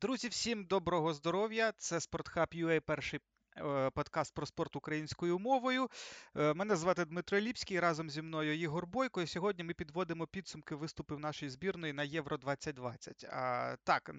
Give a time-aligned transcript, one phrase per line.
[0.00, 1.72] Друзі, всім доброго здоров'я!
[1.78, 3.20] Це Спортхаб UA, перший
[3.56, 5.88] е, подкаст про спорт українською мовою.
[6.36, 9.22] Е, мене звати Дмитро Ліпський, разом зі мною Ігор Бойко.
[9.22, 13.24] І сьогодні ми підводимо підсумки виступів нашої збірної на Євро 2020.
[13.24, 14.10] А, Так,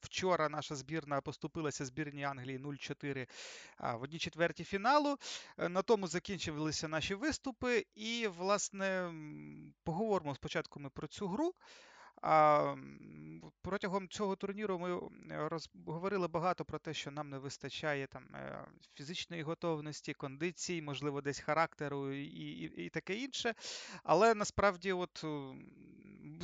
[0.00, 3.26] вчора наша збірна поступилася збірні Англії 0-4
[3.78, 5.16] в одній четвертій фіналу.
[5.58, 7.86] Е, на тому закінчилися наші виступи.
[7.94, 9.12] І, власне,
[9.84, 11.54] поговоримо спочатку ми про цю гру.
[12.22, 12.74] А
[13.62, 15.00] протягом цього турніру ми
[15.30, 21.20] е, говорили багато про те, що нам не вистачає там е, фізичної готовності, кондицій, можливо,
[21.20, 23.54] десь характеру і і, і таке інше.
[24.02, 25.24] Але насправді, от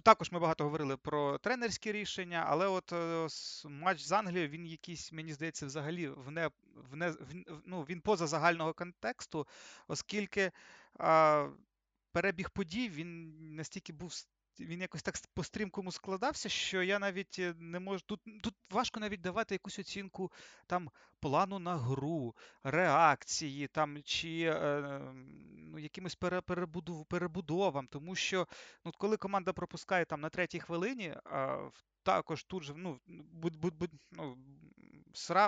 [0.03, 3.29] також ми багато говорили про тренерські рішення, але от е,
[3.69, 6.51] матч з Англією він якийсь, мені здається, взагалі вне,
[6.91, 7.15] вне,
[7.65, 9.47] ну, він поза загального контексту,
[9.89, 10.51] оскільки.
[10.99, 11.49] А,
[12.13, 14.13] Перебіг подій він настільки був
[14.61, 18.05] він якось так по стрімкому складався, що я навіть е, не можу.
[18.07, 20.33] Тут тут важко навіть давати якусь оцінку
[20.67, 20.91] там
[21.21, 25.01] плану на гру, реакції там чи е,
[25.57, 26.15] ну, якимось
[26.47, 27.87] перебудов, перебудовам.
[27.87, 28.47] Тому що
[28.85, 31.59] ну, коли команда пропускає там на третій хвилині, е,
[32.03, 34.39] також тут же ну, будь, будь, будь, ну,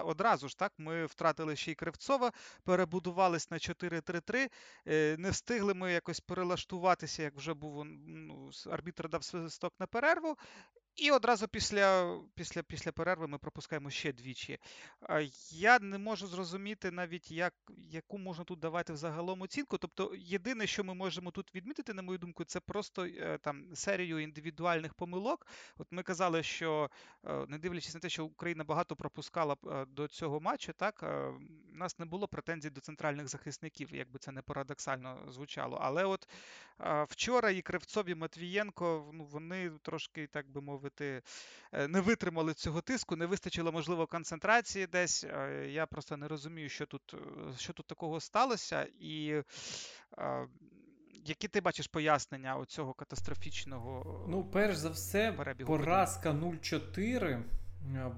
[0.05, 2.33] одразу ж так ми втратили ще й Кривцова,
[2.65, 4.51] перебудувались на 4-3-3.
[4.87, 10.37] Е, не встигли ми якось перелаштуватися, як вже був ну, арбітр дав свисток на перерву.
[11.01, 14.59] І одразу після після, після перерви ми пропускаємо ще двічі.
[15.51, 19.79] Я не можу зрозуміти навіть, як, яку можна тут давати взагалом оцінку.
[19.79, 24.19] Тобто, єдине, що ми можемо тут відмітити, на мою думку, це просто е, там серію
[24.19, 25.47] індивідуальних помилок.
[25.79, 26.91] От ми казали, що
[27.25, 31.03] е, не дивлячись на те, що Україна багато пропускала е, до цього матчу, так
[31.75, 35.79] у нас не було претензій до центральних захисників, якби це не парадоксально звучало.
[35.81, 36.29] Але от
[37.09, 41.23] вчора і Кривцов, і Матвієнко, ну вони трошки, так би мовити мовити,
[41.73, 45.25] е, не витримали цього тиску, не вистачило, можливо, концентрації десь.
[45.25, 47.19] Е, я просто не розумію, що тут е,
[47.59, 49.43] що тут такого сталося, і
[51.25, 54.27] які ти бачиш пояснення цього катастрофічного?
[54.29, 55.33] Ну, перш за все,
[55.67, 57.43] поразка 0-4,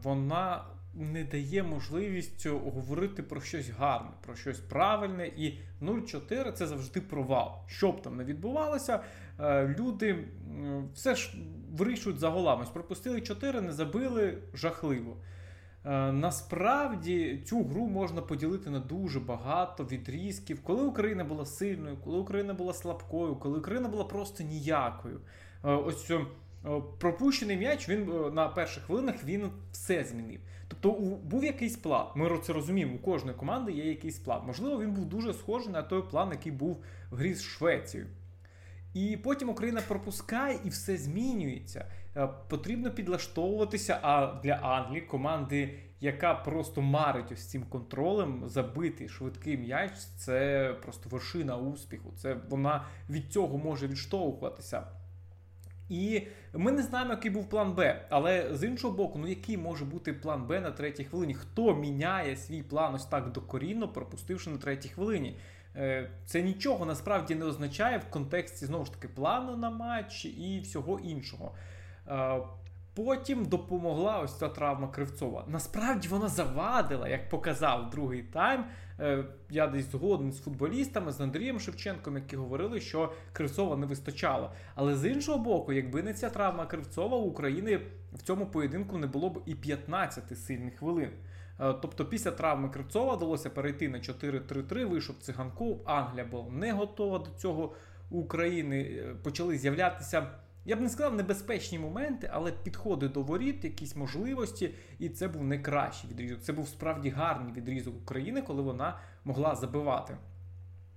[0.03, 5.27] вона не дає можливість говорити про щось гарне, про щось правильне.
[5.27, 7.53] І 0-4 це завжди провал.
[7.67, 9.05] Що б там не відбувалося,
[9.79, 10.29] люди
[10.95, 11.37] все ж
[11.73, 12.67] вирішують за голами.
[12.73, 15.17] Пропустили 4, не забили жахливо.
[15.85, 22.19] Е, насправді цю гру можна поділити на дуже багато відрізків, коли Україна була сильною, коли
[22.19, 25.21] Україна була слабкою, коли Україна була просто ніякою.
[25.65, 26.13] Е, ось
[26.99, 30.41] пропущений м'яч він на перших хвилинах він все змінив.
[30.69, 30.93] Тобто
[31.25, 32.07] був якийсь план.
[32.15, 34.43] Ми це розуміємо, у кожної команди є якийсь план.
[34.47, 38.09] Можливо, він був дуже схожий на той план, який був в грі з Швецією.
[38.95, 41.87] І потім Україна пропускає і все змінюється.
[42.17, 43.99] Е, потрібно підлаштовуватися.
[44.03, 51.09] А для Англії команди, яка просто марить ось цим контролем, забитий швидкий м'яч, це просто
[51.09, 52.13] вершина успіху.
[52.17, 54.83] Це вона від цього може відштовхуватися.
[55.89, 56.23] І
[56.53, 58.07] ми не знаємо, який був план Б.
[58.11, 61.35] Але з іншого боку, ну який може бути план Б на третій хвилині?
[61.35, 65.37] Хто міняє свій план ось так докорінно, пропустивши на третій хвилині?
[65.77, 70.61] Е, це нічого насправді не означає в контексті знову ж таки плану на матч і
[70.65, 71.55] всього іншого.
[72.09, 72.41] Е,
[72.95, 75.45] Потім допомогла ось ця травма Кривцова.
[75.49, 78.65] Насправді вона завадила, як показав другий тайм.
[79.01, 84.53] Е, я десь згоден з футболістами, з Андрієм Шевченком, які говорили, що Кривцова не вистачало.
[84.75, 87.81] Але з іншого боку, якби не ця травма Кривцова, у України
[88.13, 91.11] в цьому поєдинку не було б і 15 сильних хвилин.
[91.61, 97.19] Е, тобто після травми Кривцова вдалося перейти на 4-3-3, вийшов циганков, Англія була не готова
[97.19, 97.75] до цього.
[98.11, 100.27] України е, почали з'являтися
[100.65, 105.45] я б не сказав небезпечні моменти, але підходи до воріт, якісь можливості, і це був
[105.45, 106.41] не кращий відрізок.
[106.41, 110.17] Це був справді гарний відрізок України, коли вона могла забивати.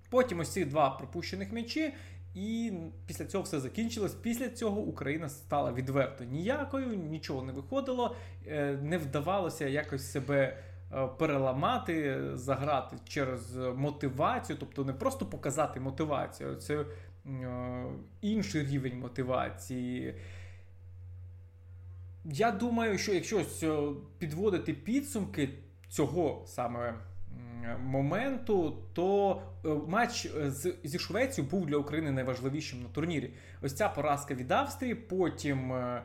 [0.10, 1.94] Потім ось ці два пропущених м'ячі,
[2.36, 2.74] і
[3.06, 4.14] після цього все закінчилось.
[4.14, 8.16] Після цього Україна стала відверто ніякою, нічого не виходило,
[8.48, 10.58] е, не вдавалося якось себе.
[10.94, 16.86] Е, переламати, заграти через мотивацію, тобто не просто показати мотивацію, це
[17.28, 17.86] Е,
[18.22, 20.16] інший рівень мотивації.
[22.26, 25.50] Я думаю, що якщо підводити підсумки
[25.90, 26.94] цього саме
[27.84, 30.30] моменту, то е, матч
[30.84, 33.34] зі Швецією був для України найважливішим на турнірі.
[33.62, 36.04] Ось ця поразка від Австрії, потім е,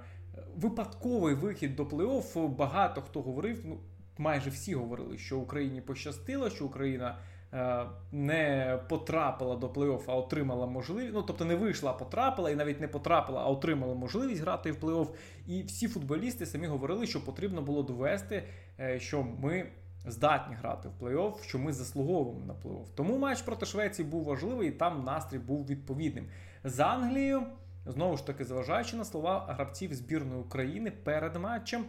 [0.56, 2.48] випадковий вихід до плей-офф.
[2.48, 3.78] Багато хто говорив, ну
[4.18, 7.18] майже всі говорили, що Україні пощастило, що Україна
[7.52, 11.14] Е, не потрапила до плей-офф, а отримала можливість.
[11.14, 14.76] Ну, тобто не вийшла, а потрапила, і навіть не потрапила, а отримала можливість грати в
[14.76, 15.08] плей-офф.
[15.46, 18.42] І всі футболісти самі говорили, що потрібно було довести,
[18.80, 19.66] е, що ми.
[20.06, 22.86] Здатні грати в плей-офф, що ми заслуговуємо на плей-офф.
[22.94, 26.26] Тому матч проти Швеції був важливий і там настрій був відповідним.
[26.64, 27.42] З Англією,
[27.86, 31.84] знову ж таки, зважаючи на слова гравців збірної України перед матчем,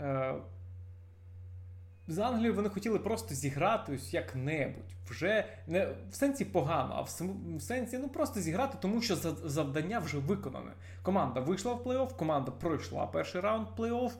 [0.00, 0.34] е,
[2.08, 4.94] з Англією вони хотіли просто зіграти ось як-небудь.
[5.08, 10.18] Вже не в сенсі погано, а в сенсі ну просто зіграти, тому що завдання вже
[10.18, 10.72] виконане.
[11.02, 14.12] Команда вийшла в плей-офф, команда пройшла перший раунд плей-офф.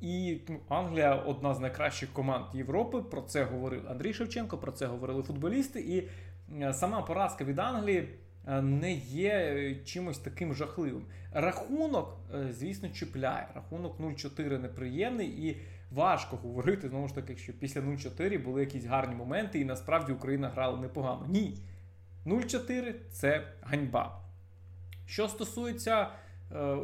[0.00, 3.02] І ну, Англія одна з найкращих команд Європи.
[3.02, 5.80] Про це говорив Андрій Шевченко, про це говорили футболісти.
[5.80, 6.08] І
[6.62, 8.08] е, сама поразка від Англії
[8.48, 11.06] е, не є е, чимось таким жахливим.
[11.32, 12.16] Рахунок,
[12.50, 13.48] звісно, чіпляє.
[13.54, 15.60] Рахунок 0-4 неприємний і
[15.90, 20.48] важко говорити, знову ж таки, що після 0-4 були якісь гарні моменти, і насправді Україна
[20.48, 21.26] грала непогано.
[21.28, 21.58] Ні.
[22.26, 24.20] 0-4 це ганьба.
[25.06, 26.08] Що стосується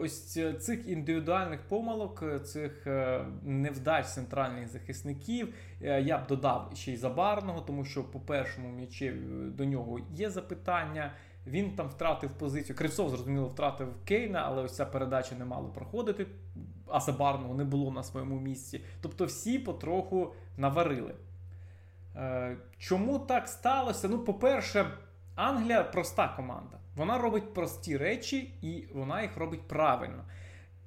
[0.02, 6.96] ось цих індивідуальних помилок, е, цих е, невдач центральних захисників, я б додав ще й
[6.96, 9.10] забарного, тому що по першому м'ячі
[9.56, 11.12] до нього є запитання.
[11.46, 12.76] Він там втратив позицію.
[12.76, 16.26] Кривцов, зрозуміло, втратив Кейна, але ось ця передача не мала проходити
[16.90, 18.84] а Забарного не було на своєму місці.
[19.00, 21.14] Тобто всі потроху наварили.
[22.16, 24.08] Е, чому так сталося?
[24.08, 24.86] Ну, по-перше,
[25.34, 26.79] Англія проста команда.
[26.96, 30.24] Вона робить прості речі і вона їх робить правильно.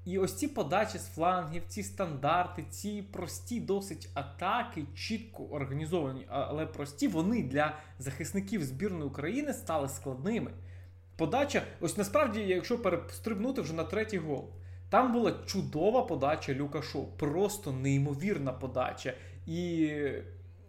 [0.06, 6.66] І ось ці подачі з флангів, ці стандарти, ці прості досить атаки, чітко організовані, але
[6.66, 10.52] прості, вони для захисників збірної України стали складними.
[11.16, 14.50] Подача, ось насправді, якщо перестрибнути вже на третій гол.
[14.90, 19.14] Там була чудова подача Люка Шоу, просто неймовірна подача.
[19.48, 19.90] І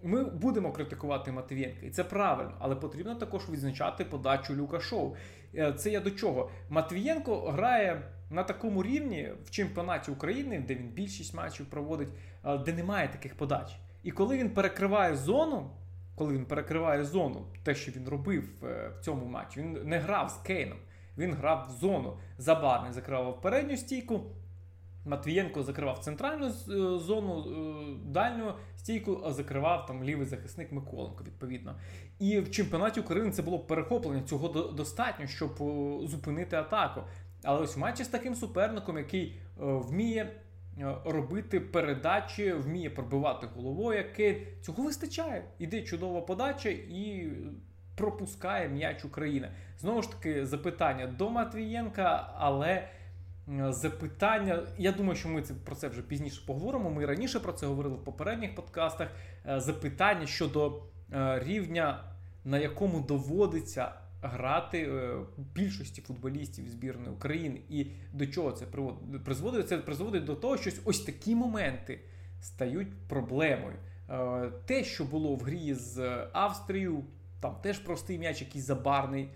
[0.04, 5.16] ми будемо критикувати Матвієнка, і це правильно, але потрібно також відзначати подачу Люка Шоу.
[5.54, 6.50] Е, це я до чого?
[6.68, 12.08] Матвієнко грає на такому рівні в чемпіонаті України, де він більшість матчів проводить,
[12.44, 13.76] е, де немає таких подач.
[14.02, 15.70] І коли він перекриває зону,
[16.14, 20.30] коли він перекриває зону, те, що він робив е, в цьому матчі, він не грав
[20.30, 20.78] з Кейном.
[21.18, 22.18] Він грав в зону.
[22.38, 24.20] Забарний закривав передню стійку.
[25.04, 26.52] Матвієнко закривав центральну е,
[26.98, 31.74] зону, е, дальню стійку, а закривав там лівий захисник Миколенко, відповідно.
[32.18, 34.22] І в чемпіонаті України це було перехоплення.
[34.22, 37.02] Цього достатньо, щоб е, зупинити атаку.
[37.42, 40.40] Але ось в матчі з таким суперником, який вміє
[41.04, 45.44] робити передачі, вміє пробивати головою, який цього вистачає.
[45.58, 47.32] Іде чудова подача і
[47.96, 49.50] пропускає м'яч України.
[49.78, 52.88] Знову ж таки, запитання до Матвієнка, але
[53.68, 54.62] запитання.
[54.78, 56.90] Я думаю, що ми про це вже пізніше поговоримо.
[56.90, 59.08] Ми раніше про це говорили в попередніх подкастах.
[59.46, 60.82] Е, запитання щодо
[61.12, 62.04] е, рівня,
[62.44, 63.92] на якому доводиться.
[64.26, 68.66] Грати е, більшості футболістів збірної України, і до чого це
[69.24, 69.68] призводить?
[69.68, 72.00] Це призводить до того, що ось такі моменти
[72.40, 73.76] стають проблемою.
[74.64, 77.04] Те, що було в грі з Австрією,
[77.40, 79.28] там теж простий м'яч, якийсь забарний.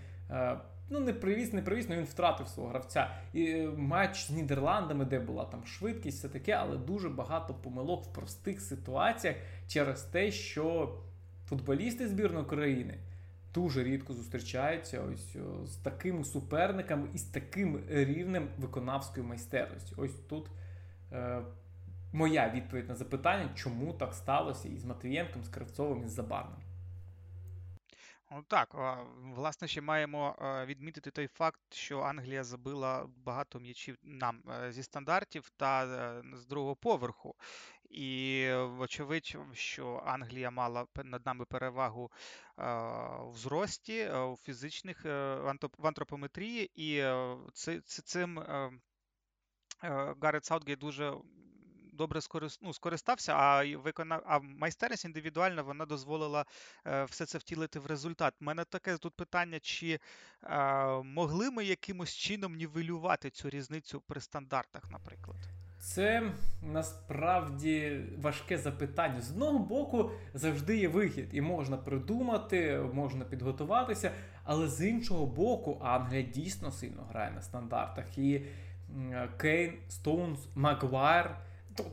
[0.91, 3.11] Ну, не привіз, не привіз, але він втратив свого гравця.
[3.33, 8.05] І е, матч з Нідерландами, де була там швидкість, все таке, але дуже багато помилок
[8.05, 9.37] в простих ситуаціях
[9.67, 10.95] через те, що
[11.47, 12.99] футболісти збірної країни
[13.55, 19.95] дуже рідко зустрічаються ось з такими суперниками і з таким рівнем виконавської майстерності.
[19.97, 20.51] Ось тут
[21.13, 21.43] е,
[22.13, 26.68] моя відповідь на запитання, чому так сталося із Матвієнком, з Кривцовим і з Забарним.
[28.31, 28.75] Ну так,
[29.23, 35.51] власне, ще маємо відмітити той факт, що Англія забила багато м'ячів нам е, зі стандартів
[35.57, 37.35] та е, з другого поверху.
[37.91, 42.11] І вочевидь, що Англія мала над нами перевагу
[43.27, 45.35] в зрості, у фізичних е,
[45.79, 47.05] в антропометрії, і
[48.05, 48.43] цим
[50.23, 51.15] Гаррет Саутгейт дуже
[51.99, 52.61] добре скорист...
[52.63, 56.45] ну, скористався, а виконав а майстерність індивідуальна вона дозволила
[56.87, 58.35] е, все це втілити в результат.
[58.41, 59.99] У мене таке тут питання: чи
[60.45, 60.59] е,
[61.03, 65.37] могли ми якимось чином нівелювати цю різницю при стандартах, наприклад?
[65.81, 69.21] Це насправді важке запитання.
[69.21, 74.13] З одного боку, завжди є вихід, і можна придумати, можна підготуватися,
[74.45, 78.19] але з іншого боку, Англія дійсно сильно грає на стандартах.
[78.19, 78.43] І
[79.37, 81.37] Кейн, Стоунс, Магуайр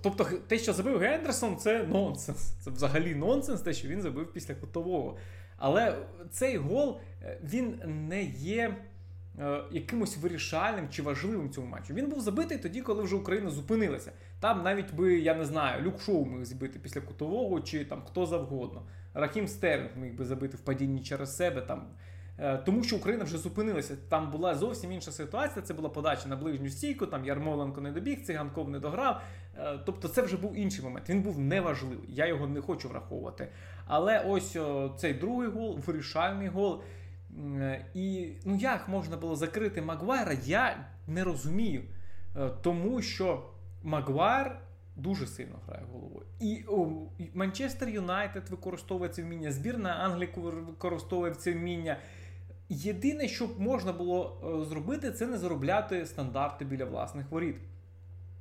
[0.01, 2.51] Тобто, те, що забив Гендерсон, це нонсенс.
[2.61, 5.17] Це взагалі нонсенс, те, що він забив після кутового.
[5.57, 5.97] Але
[6.31, 8.77] цей гол е, він не є
[9.39, 11.93] е, якимось вирішальним чи важливим цьому матчі.
[11.93, 14.11] Він був забитий тоді, коли вже Україна зупинилася.
[14.39, 18.25] Там навіть би, я не знаю, люк шоу міг збити після кутового, чи там хто
[18.25, 18.81] завгодно.
[19.13, 21.61] Рахім Стерлінг міг би забити в падінні через себе.
[21.61, 21.87] там.
[22.39, 23.97] Е, тому що Україна вже зупинилася.
[24.09, 25.65] Там була зовсім інша ситуація.
[25.65, 29.21] Це була подача на ближню стійку, там Ярмоленко не добіг, циганков не дограв.
[29.57, 31.09] Е, тобто це вже був інший момент.
[31.09, 32.09] Він був неважливий.
[32.09, 33.47] Я його не хочу враховувати.
[33.87, 34.57] Але ось
[34.97, 36.81] цей другий гол, вирішальний гол.
[37.93, 41.83] І ну як можна було закрити Магуайра, я не розумію.
[42.37, 43.43] Е, тому що
[43.83, 44.59] Магуайр
[44.95, 46.25] дуже сильно грає головою.
[46.39, 46.63] І
[47.33, 51.97] Манчестер Юнайтед використовує це вміння, збірна Англії використовує це вміння.
[52.69, 57.55] Єдине, що можна було е, зробити, це не заробляти стандарти біля власних воріт.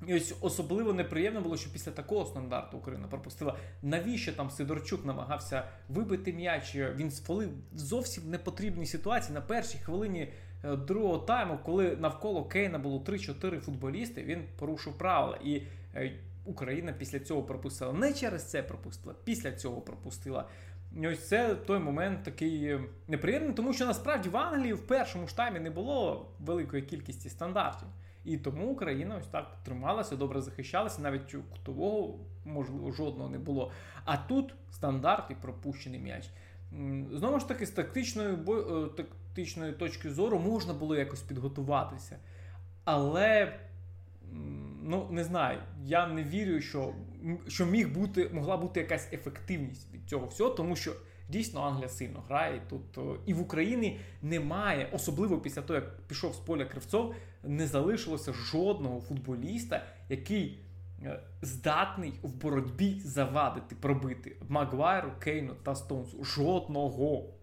[0.06, 3.56] І ось особливо неприємно було, що після такого стандарту Україна пропустила.
[3.82, 6.76] Навіщо там Сидорчук намагався вибити м'яч?
[6.76, 10.32] Він сфолив в зовсім непотрібній ситуації на першій хвилині
[10.64, 14.22] е, другого тайму, коли навколо Кейна було 3-4 футболісти.
[14.22, 15.38] Він порушив правила.
[15.44, 15.62] І
[15.94, 16.12] е,
[16.44, 17.92] Україна після цього пропустила.
[17.92, 20.48] Не через це пропустила, після цього пропустила.
[20.96, 25.28] І ось це той момент такий е, неприємний, тому що насправді в Англії в першому
[25.28, 27.88] штаймі не було великої кількості стандартів.
[28.24, 33.72] І тому Україна ось так трималася, добре захищалася, навіть кутового, можливо, жодного не було.
[34.04, 36.30] А тут стандарт і пропущений м'яч.
[37.12, 42.18] Знову ж таки, з тактичної е, тактичної точки зору можна було якось підготуватися.
[42.84, 43.58] Але
[44.82, 46.94] ну не знаю, я не вірю, що
[47.48, 50.92] що міг бути, могла бути якась ефективність від цього всього, тому що
[51.28, 52.98] дійсно Англія сильно грає тут.
[53.26, 57.14] І в Україні немає, особливо після того, як пішов з поля Кривцов,
[57.46, 60.58] не залишилося жодного футболіста, який
[61.02, 66.24] е, здатний в боротьбі завадити, пробити Магуайру, Кейну та Стоунсу.
[66.24, 67.34] Жодного.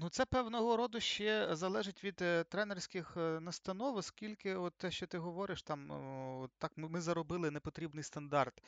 [0.00, 5.06] Ну, це певного роду ще залежить від е, тренерських е, настанов, оскільки от те, що
[5.06, 8.62] ти говориш, там так ми, заробили непотрібний стандарт.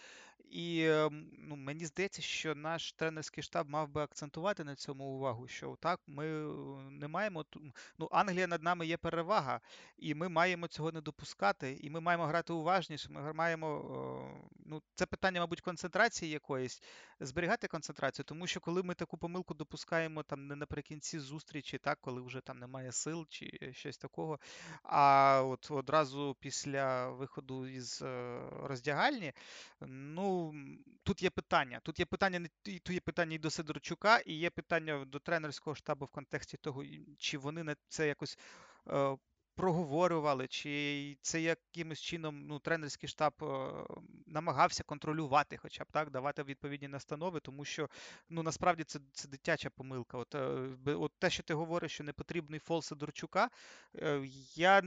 [0.51, 5.49] І ем, ну, мені здається, що наш тренерський штаб мав би акцентувати на цьому увагу,
[5.49, 6.53] що так, ми е,
[6.91, 7.45] не маємо
[7.99, 9.61] ну, Англія над нами є перевага,
[9.99, 13.09] і ми маємо цього не допускати, і ми маємо грати уважніше.
[13.13, 13.69] Ми маємо
[14.67, 16.83] ну, це питання, мабуть, концентрації якоїсь,
[17.21, 22.21] зберігати концентрацію, тому що коли ми таку помилку допускаємо там не наприкінці зустрічі, так, коли
[22.23, 24.39] вже там немає сил чи щось такого.
[24.83, 29.33] А от одразу після виходу із е, роздягальні,
[29.81, 30.55] ну
[31.03, 31.81] тут є питання.
[31.83, 36.05] Тут є питання тут є питання і до Сидорчука, і є питання до тренерського штабу
[36.05, 36.85] в контексті того,
[37.19, 38.39] чи вони це якось.
[39.61, 43.47] Проговорювали, чи це якимось чином ну, тренерський штаб е,
[44.27, 47.89] намагався контролювати, хоча б так, давати відповідні настанови, тому що
[48.29, 50.19] ну насправді це це дитяча помилка.
[50.19, 53.51] От е, от те, що ти говориш, що не потрібний фол Сидорчука,
[53.97, 54.23] е,
[54.55, 54.83] я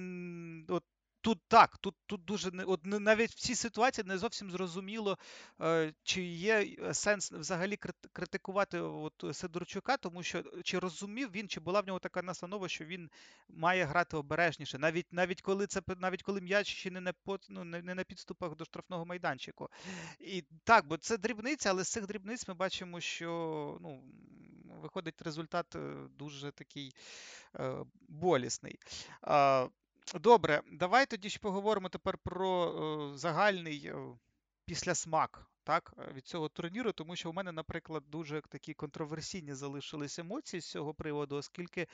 [0.67, 0.83] от
[1.23, 5.17] Тут так, тут тут дуже не от навіть в цій ситуації не зовсім зрозуміло,
[5.61, 7.77] е, чи є е, сенс взагалі
[8.13, 12.85] критикувати от Сидорчука, тому що чи розумів він, чи була в нього така настанова, що
[12.85, 13.09] він
[13.49, 17.13] має грати обережніше, навіть навіть коли це навіть коли м'яч ще не на
[17.49, 19.69] ну, не на підступах до штрафного майданчику.
[20.19, 24.03] І так, бо це дрібниця, але з цих дрібниць ми бачимо, що ну,
[24.81, 26.91] виходить результат е, дуже такий
[27.55, 27.75] е,
[28.07, 28.79] болісний.
[30.15, 32.65] Добре, давай тоді ж поговоримо тепер про
[33.13, 33.95] е, загальний е,
[34.65, 40.61] післясмак так, від цього турніру, тому що у мене, наприклад, дуже такі контроверсійні залишились емоції
[40.61, 41.87] з цього приводу, оскільки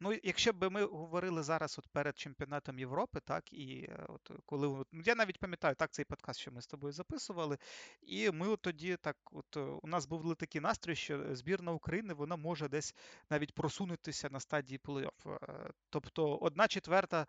[0.00, 4.84] Ну, якщо б ми говорили зараз от перед чемпіонатом Європи, так, і е, от коли
[4.92, 7.58] ну, я навіть пам'ятаю так цей подкаст, що ми з тобою записували,
[8.02, 12.14] і ми от тоді так, от е, у нас був такий настрій, що збірна України
[12.14, 12.94] вона може десь
[13.30, 15.38] навіть просунутися на стадії плей-офф.
[15.42, 17.26] Е, тобто одна четверта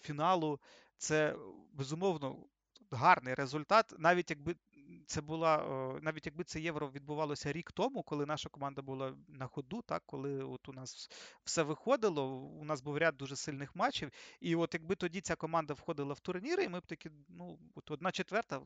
[0.00, 0.60] фіналу
[0.96, 1.36] це
[1.72, 2.36] безумовно
[2.90, 4.56] гарний результат, навіть якби
[5.06, 5.58] це була
[6.02, 10.44] навіть якби це євро відбувалося рік тому, коли наша команда була на ходу, так коли
[10.44, 11.10] от у нас
[11.44, 14.10] все виходило, у нас був ряд дуже сильних матчів.
[14.40, 17.90] І от якби тоді ця команда входила в турніри, і ми б такі, ну от
[17.90, 18.60] одна четверта.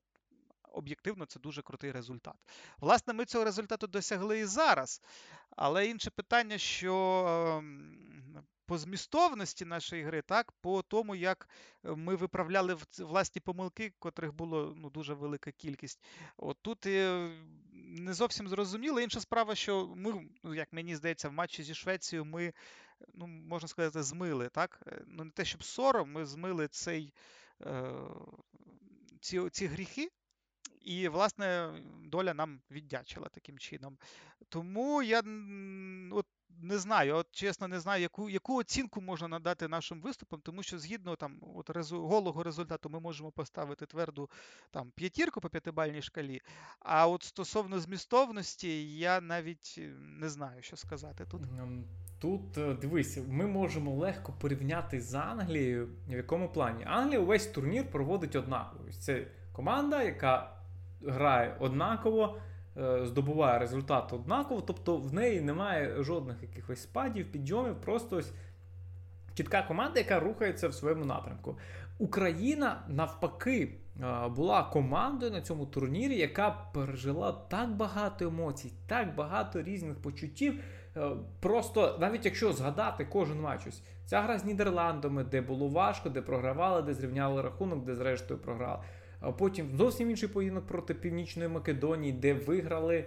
[0.73, 2.35] Об'єктивно, це дуже крутий результат.
[2.79, 5.03] Власне, ми цього результату досягли і зараз.
[5.51, 7.25] Але інше питання, що
[7.59, 11.49] ем, по змістовності нашої гри, так, по тому, як
[11.85, 16.03] е, ми виправляли власні помилки, котрих було ну, дуже велика кількість.
[16.37, 17.31] От тут е,
[17.73, 19.01] не зовсім зрозуміло.
[19.01, 22.53] Інша справа, що ми, ну, як мені здається, в матчі зі Швецією ми,
[23.15, 24.49] ну, можна сказати, змили.
[24.49, 24.81] так?
[24.87, 27.13] Е, ну, Не те, щоб сором, ми змили цей,
[27.61, 27.93] е,
[29.21, 30.11] ці, ці гріхи.
[30.85, 31.71] І, власне,
[32.05, 33.99] доля нам віддячила таким чином.
[34.49, 35.23] Тому я
[36.13, 36.27] от
[36.63, 40.79] не знаю, от чесно, не знаю, яку яку оцінку можна надати нашим виступам, тому що
[40.79, 44.31] згідно там от резу, голого результату ми можемо поставити тверду
[44.71, 46.41] там п'ятірку по п'ятибальній шкалі.
[46.81, 51.43] А от стосовно змістовності, я навіть е, не знаю, що сказати тут.
[52.21, 55.89] Тут е, дивись, ми можемо легко порівняти з Англією.
[56.09, 56.85] В якому плані?
[56.87, 58.91] Англія увесь турнір проводить однаково.
[58.91, 60.62] Це команда, яка
[61.07, 62.39] грає однаково.
[62.77, 68.33] Е, здобуває результат однаково, тобто в неї немає жодних якихось спадів, підйомів, просто ось
[69.35, 71.57] чітка команда, яка рухається в своєму напрямку.
[71.99, 79.63] Україна навпаки е, була командою на цьому турнірі, яка пережила так багато емоцій, так багато
[79.63, 80.61] різних почуттів.
[80.97, 86.09] Е, просто навіть якщо згадати кожен матч, ось ця гра з Нідерландами, де було важко,
[86.09, 88.79] де програвали, де зрівняли рахунок, де зрештою програли.
[89.39, 93.05] Потім зовсім інший поєдинок проти Північної Македонії, де виграли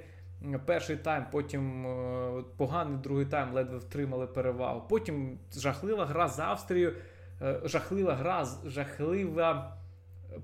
[0.65, 4.83] перший тайм, потім е, поганий другий тайм, ледве втримали перевагу.
[4.89, 6.93] Потім жахлива гра з Австрією,
[7.41, 9.77] е, жахлива гра, жахлива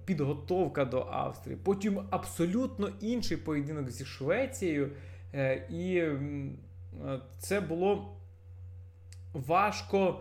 [0.06, 1.58] підготовка до Австрії.
[1.64, 4.92] Потім абсолютно інший поєдинок зі Швецією.
[5.34, 6.04] Е, і
[7.40, 8.16] це було
[9.34, 10.20] важко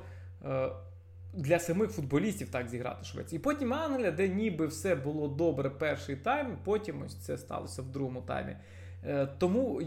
[1.32, 3.38] для самих футболістів так зіграти Швеції.
[3.38, 7.88] І потім Англія, де ніби все було добре перший тайм, потім ось це сталося в
[7.88, 8.56] другому таймі.
[9.04, 9.82] Е, тому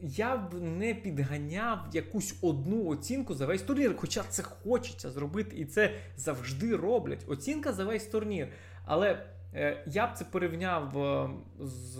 [0.00, 5.64] я б не підганяв якусь одну оцінку за весь турнір, хоча це хочеться зробити, і
[5.64, 7.24] це завжди роблять.
[7.28, 8.48] Оцінка за весь турнір.
[8.84, 11.98] Але е, я б це порівняв е, з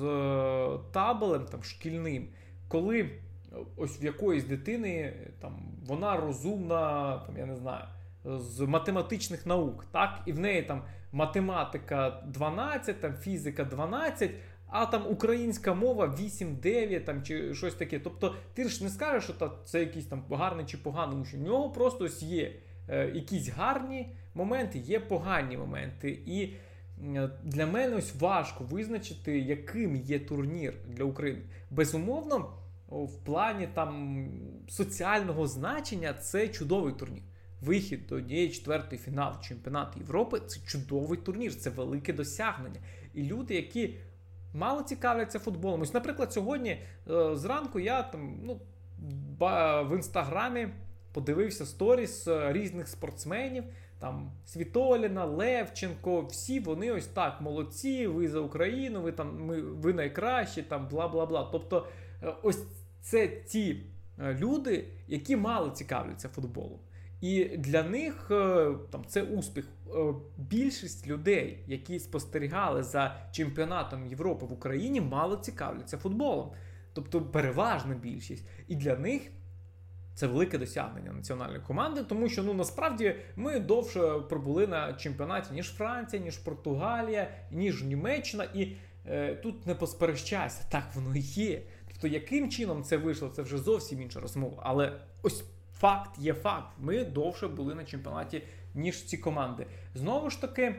[0.92, 2.28] табелем там, шкільним,
[2.68, 3.10] коли
[3.76, 7.84] ось в якоїсь дитини там, вона розумна, там, я не знаю
[8.24, 14.30] з математичних наук, так, і в неї там математика 12, там фізика 12,
[14.66, 17.98] а там українська мова 8-9 там чи щось таке.
[17.98, 21.40] Тобто ти ж не скажеш, що це якийсь там гарний чи поганий, тому що в
[21.40, 22.52] нього просто ось є
[22.88, 26.10] е, якісь гарні моменти, є погані моменти.
[26.26, 26.54] І
[27.16, 31.42] е, для мене ось важко визначити, яким є турнір для України.
[31.70, 32.52] Безумовно,
[32.88, 34.26] в плані там
[34.68, 37.22] соціального значення це чудовий турнір
[37.64, 42.80] вихід до однієї четвертої фіналу чемпіонату Європи це чудовий турнір, це велике досягнення.
[43.14, 43.94] І люди, які
[44.54, 45.80] мало цікавляться футболом.
[45.80, 46.70] Ось, наприклад, сьогодні
[47.10, 48.60] е, зранку я там ну,
[49.38, 50.68] в інстаграмі
[51.12, 53.64] подивився сторіс е, різних спортсменів.
[53.98, 59.92] Там Світоліна, Левченко, всі вони ось так молодці, ви за Україну, ви там ми, ви
[59.92, 61.48] найкращі, там бла бла бла.
[61.52, 61.86] Тобто,
[62.22, 62.62] е, ось
[63.00, 63.82] це ті
[64.18, 66.78] люди, які мало цікавляться футболом.
[67.24, 69.68] І для них е, там це успіх.
[69.94, 76.50] Е, більшість людей, які спостерігали за чемпіонатом Європи в Україні, мало цікавляться футболом.
[76.92, 78.46] Тобто переважна більшість.
[78.68, 79.22] І для них
[80.14, 85.66] це велике досягнення національної команди, тому що ну насправді ми довше пробули на чемпіонаті, ніж
[85.66, 88.44] Франція, ніж Португалія, ніж Німеччина.
[88.54, 91.62] І е, тут не посперечайся, так воно і є.
[91.88, 94.62] Тобто, яким чином це вийшло, це вже зовсім інша розмова.
[94.66, 95.44] Але ось
[95.84, 96.68] факт є факт.
[96.78, 98.42] Ми довше були на чемпіонаті,
[98.74, 99.66] ніж ці команди.
[99.94, 100.74] Знову ж таки,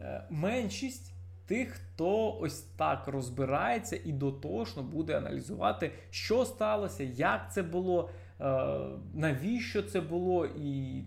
[0.00, 1.12] е, меншість
[1.46, 8.10] тих, хто ось так розбирається і дотошно буде аналізувати, що сталося, як це було.
[8.40, 8.78] Е,
[9.14, 11.02] навіщо це було, і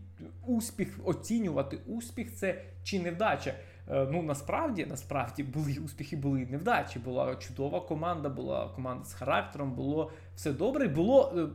[0.48, 3.54] успіх оцінювати успіх це чи невдача.
[3.90, 7.00] Е, ну насправді насправді були успіхи, були невдачі.
[7.00, 10.88] Була чудова команда, була команда з характером, було все добре.
[10.88, 11.50] Було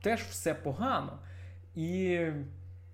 [0.00, 1.18] теж все погано.
[1.74, 2.20] І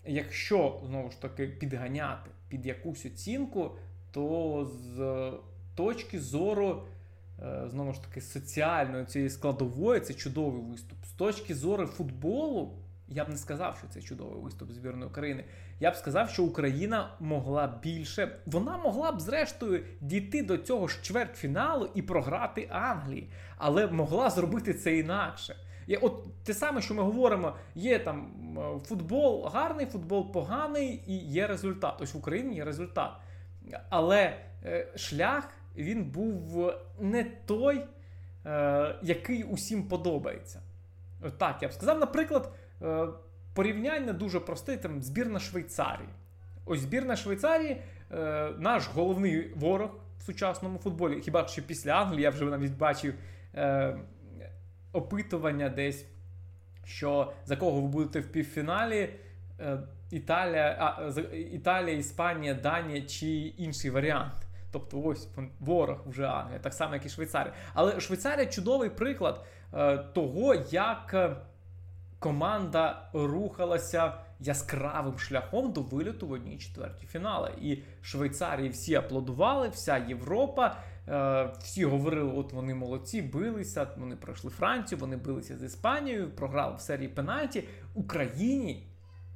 [0.07, 3.71] якщо знову ж таки підганяти під якусь оцінку,
[4.11, 5.33] то з
[5.75, 6.83] точки зору.
[7.43, 11.05] Е, знову ж таки, соціальної цієї складової це чудовий виступ.
[11.05, 12.75] З точки зору футболу,
[13.09, 15.45] я б не сказав, що це чудовий виступ збірної України.
[15.81, 18.39] Я б сказав, що Україна могла більше.
[18.47, 24.75] Вона могла б, зрештою, дійти до цього ж чвертьфіналу і програти Англії, але могла зробити
[24.75, 25.57] це інакше.
[25.87, 28.33] Є от те саме, що ми говоримо, є там
[28.85, 31.95] футбол гарний, футбол поганий і є результат.
[32.01, 33.11] Ось в Україні є результат.
[33.89, 37.85] Але е, шлях він був не той,
[38.47, 40.61] е, який усім подобається.
[41.39, 43.07] Так, я б сказав, наприклад, е,
[43.55, 46.09] порівняння дуже просте, там збірна Швейцарії.
[46.65, 47.83] Ось збірна Швейцарії,
[48.59, 51.21] наш головний ворог в сучасному футболі.
[51.21, 53.15] Хіба що після Англії я вже навіть бачив.
[54.93, 56.07] Опитування десь,
[56.85, 59.09] що за кого ви будете в півфіналі.
[59.61, 59.79] Е,
[60.11, 64.35] Італія, а, Італія, Іспанія, Данія чи інший варіант.
[64.73, 65.29] Тобто ось
[65.61, 67.55] ворог вже Англія, так само, як і Швейцарія.
[67.75, 71.37] Але Швейцарія чудовий приклад е, того, як е,
[72.19, 77.53] команда рухалася яскравим шляхом до виліту в одній четвертій фінали.
[77.61, 80.77] І Швейцарії всі аплодували, вся Європа.
[81.09, 83.87] Е, всі говорили, от вони молодці, билися.
[83.97, 87.65] Вони пройшли Францію, вони билися з Іспанією, програли в серії пенальті.
[87.95, 88.87] Україні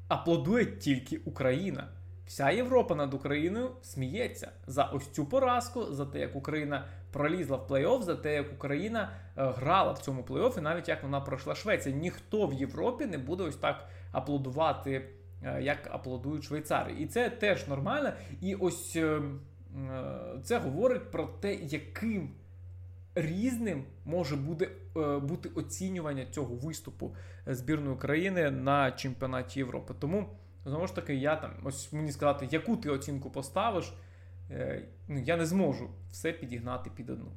[0.09, 1.89] аплодує тільки Україна.
[2.27, 7.67] Вся Європа над Україною сміється за ось цю поразку, за те, як Україна пролізла в
[7.71, 11.55] плей-офф, за те, як Україна е, грала в цьому плей-офф, і навіть як вона пройшла
[11.55, 11.97] Швеція.
[11.97, 15.09] Ніхто в Європі не буде ось так аплодувати,
[15.43, 16.95] е, як аплодують Швейцари.
[16.99, 18.13] І це теж нормально.
[18.41, 19.21] І ось е,
[20.45, 22.35] це говорить про те, яким
[23.15, 24.71] різним може буде
[25.23, 29.95] бути оцінювання цього виступу збірної України на чемпіонаті Європи.
[29.99, 30.29] Тому.
[30.67, 33.93] Знову ж таки, я там, ось мені сказати, яку ти оцінку поставиш,
[34.51, 37.33] е, ну, я не зможу все підігнати під одну.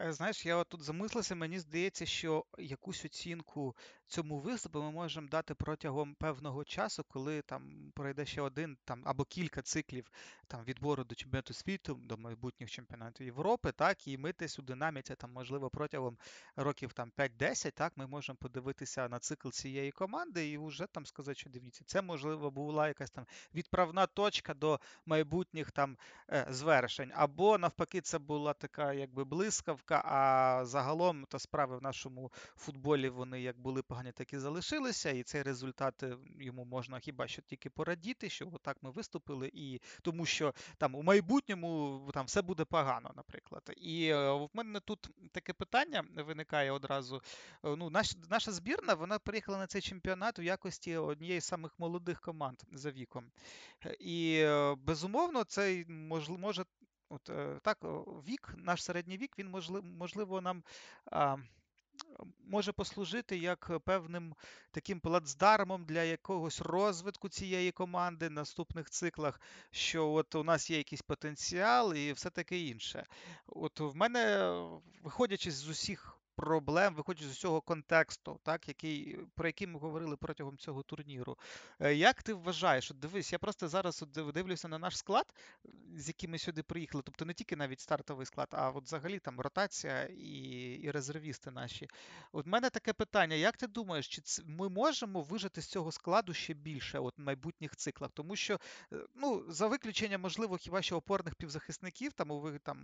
[0.00, 3.74] Е, знаєш, я от тут замислився, мені здається, що якусь оцінку
[4.06, 9.24] цьому виступу ми можемо дати протягом певного часу, коли там пройде ще один там або
[9.24, 10.10] кілька циклів
[10.46, 15.14] там відбору до чемпіонату світу, до майбутніх чемпіонатів Європи, так, і ми десь у динаміці
[15.14, 16.18] там, можливо, протягом
[16.56, 21.38] років там 5-10, так, ми можемо подивитися на цикл цієї команди і вже там сказати,
[21.38, 25.96] що дивіться, це можливо була якась там відправна точка до майбутніх там
[26.30, 32.32] е, звершень, або навпаки, це була така якби блискавка, а загалом то справи в нашому
[32.56, 37.28] футболі вони як були погані, так і залишилися, і цей результат е, йому можна хіба
[37.28, 42.42] що тільки порадіти, що отак ми виступили, і тому що там у майбутньому там все
[42.42, 43.72] буде погано, наприклад.
[43.76, 47.22] І е, в мене тут таке питання виникає одразу.
[47.64, 51.78] Е, ну, наш, Наша збірна вона приїхала на цей чемпіонат в якості однієї з самих
[51.78, 53.30] молодих команд за віком.
[54.00, 56.64] І безумовно, це може.
[57.08, 57.30] От
[57.62, 57.78] так,
[58.28, 59.48] вік, наш середній вік, він
[59.82, 60.62] можливо нам
[61.06, 61.36] а,
[62.46, 64.34] може послужити як певним
[64.70, 70.76] таким плацдармом для якогось розвитку цієї команди в наступних циклах, що от у нас є
[70.76, 73.06] якийсь потенціал і все таке інше.
[73.46, 74.54] От в мене,
[75.02, 80.58] виходячи з усіх проблем, виходячи з усього контексту, так, який, про який ми говорили протягом
[80.58, 81.38] цього турніру.
[81.80, 82.90] Е, як ти вважаєш?
[82.90, 85.34] От Дивись, я просто зараз дивлюся на наш склад,
[85.96, 89.40] з яким ми сюди приїхали, тобто не тільки навіть стартовий склад, а от взагалі там
[89.40, 91.88] ротація і і резервісти наші.
[92.32, 96.34] От в мене таке питання: як ти думаєш, чи ми можемо вижити з цього складу
[96.34, 98.10] ще більше от в майбутніх циклах?
[98.14, 98.60] Тому що,
[98.92, 102.82] е, ну, за виключенням, можливо, хіба що опорних півзахисників, там у там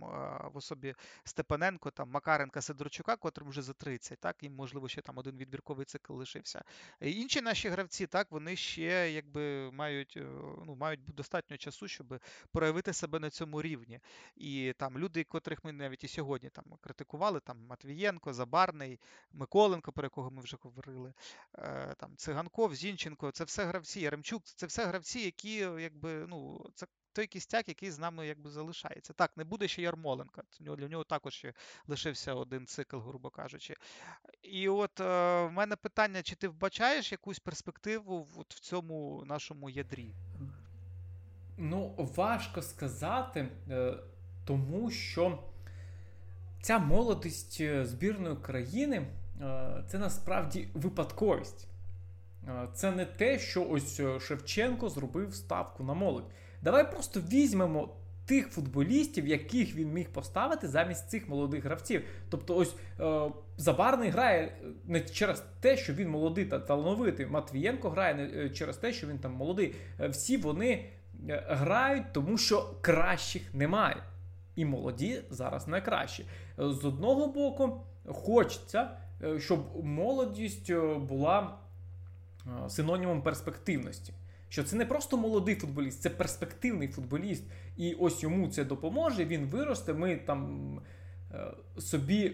[0.53, 5.01] в особі Степаненко, там Макаренка, Сидорчука, котрі котрим вже за 30, так, і, можливо, ще
[5.01, 6.63] там один відбірковий цикл лишився.
[7.01, 10.25] Інші наші гравці, так, вони ще якби мають е,
[10.65, 12.19] ну, мають достатньо часу, щоб
[12.51, 13.99] проявити себе на цьому рівні.
[14.35, 18.99] І там люди, котрих ми навіть і сьогодні там критикували, там Матвієнко, Забарний,
[19.31, 21.13] Миколенко, про якого ми вже говорили,
[21.55, 26.87] е, там Циганков, Зінченко, це все гравці, Яремчук, це все гравці, які якби, ну, це
[27.13, 29.13] той кістяк, який з нами якби залишається.
[29.13, 30.43] Так, не буде ще Ярмоленка.
[30.59, 31.53] Для нього також ще
[31.87, 33.75] лишився один цикл, грубо кажучи.
[34.43, 35.03] І от е,
[35.45, 40.13] в мене питання: чи ти вбачаєш якусь перспективу от в цьому нашому ядрі?
[41.57, 43.93] Ну, важко сказати, е,
[44.45, 45.43] тому що
[46.61, 49.07] ця молодість е, збірної країни
[49.87, 51.67] це насправді випадковість.
[52.73, 56.31] Це не те, що ось Шевченко зробив ставку на молодь.
[56.61, 57.89] Давай просто візьмемо
[58.25, 62.03] тих футболістів, яких він міг поставити замість цих молодих гравців.
[62.29, 64.51] Тобто, ось е, Забарний грає е,
[64.85, 67.25] не через те, що він молодий та талановитий.
[67.25, 69.75] Матвієнко грає не е, через те, що він там молодий.
[69.99, 70.89] Е, всі вони
[71.27, 74.03] грають, тому що кращих немає.
[74.55, 76.25] І молоді зараз найкращі.
[76.57, 78.89] З одного боку, хочеться,
[79.37, 81.57] щоб молодість була
[82.67, 84.13] синонімом перспективності
[84.51, 87.43] що це не просто молодий футболіст, це перспективний футболіст.
[87.77, 89.25] І ось йому це допоможе.
[89.25, 89.93] Він виросте.
[89.93, 90.81] Ми там
[91.33, 92.31] е, собі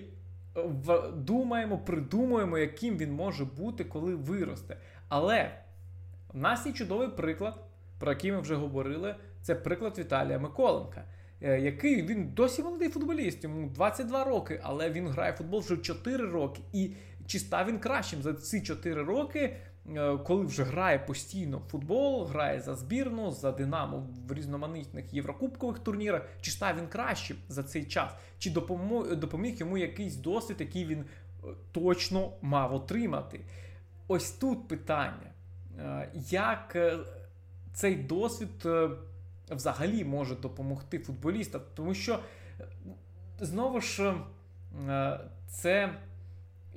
[1.16, 4.78] думаємо, придумуємо, яким він може бути, коли виросте.
[5.08, 5.52] Але
[6.34, 7.64] в нас є чудовий приклад,
[8.00, 9.16] про який ми вже говорили.
[9.42, 11.04] Це приклад Віталія Миколенка.
[11.42, 15.78] Е, який він досі молодий футболіст, йому 22 роки, але він грає в футбол вже
[15.78, 16.62] 4 роки.
[16.74, 16.92] І
[17.26, 19.58] чи став він кращим за ці 4 роки?
[19.96, 25.80] Е, коли вже грає постійно в футбол, грає за збірну, за Динамо в різноманітних єврокубкових
[25.80, 28.52] турнірах, чи став він кращим за цей час, чи
[29.16, 33.40] допоміг йому якийсь досвід, який він е, точно мав отримати?
[34.08, 35.32] Ось тут питання,
[35.80, 36.78] е, як
[37.74, 38.68] цей досвід
[39.50, 42.20] взагалі може допомогти футболістам, тому що
[43.40, 44.14] знову ж
[45.48, 45.96] це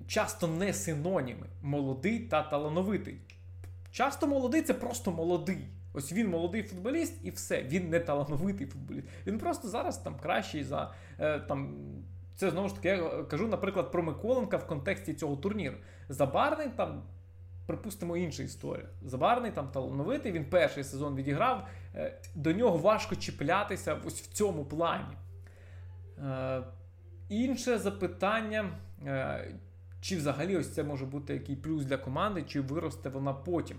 [0.07, 3.21] часто не синоніми молодий та талановитий.
[3.91, 5.69] Часто молодий це просто молодий.
[5.93, 7.63] Ось він молодий футболіст, і все.
[7.63, 9.09] Він не талановитий футболіст.
[9.27, 11.75] Він просто зараз там кращий за е, там.
[12.37, 15.77] Це знову ж таки я кажу, наприклад, про Миколенка в контексті цього турніру.
[16.09, 17.03] Забарний там,
[17.67, 18.87] припустимо, інша історія.
[19.03, 21.69] Забарний там талановитий, він перший сезон відіграв.
[21.95, 25.17] Е, до нього важко чіплятися ось в цьому плані.
[26.19, 26.63] Е,
[27.29, 28.71] інше запитання.
[30.01, 33.77] Е, чи взагалі ось це може бути який плюс для команди, чи виросте вона потім?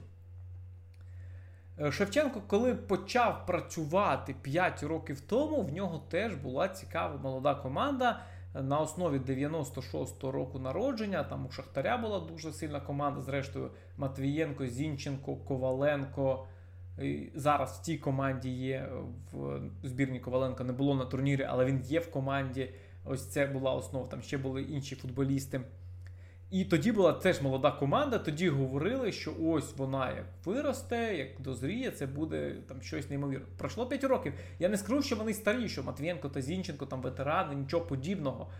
[1.80, 8.22] Е, Шевченко, коли почав працювати 5 років тому, в нього теж була цікава молода команда
[8.54, 11.24] на основі 96-го року народження.
[11.24, 13.22] Там у Шахтаря була дуже сильна команда.
[13.22, 16.48] Зрештою, Матвієнко, Зінченко, Коваленко.
[17.36, 18.90] Зараз в цій команді є
[19.32, 22.74] в збірні Коваленко не було на турнірі, але він є в команді.
[23.06, 24.08] Ось це була основа.
[24.08, 25.62] Там ще були інші футболісти.
[26.52, 28.18] І тоді була теж молода команда.
[28.18, 33.46] Тоді говорили, що ось вона як виросте, як дозріє, це буде там щось неймовірне.
[33.58, 34.34] Пройшло 5 років.
[34.60, 38.52] Я не скажу, що вони старі, що Матвієнко та Зінченко, там ветерани, нічого подібного.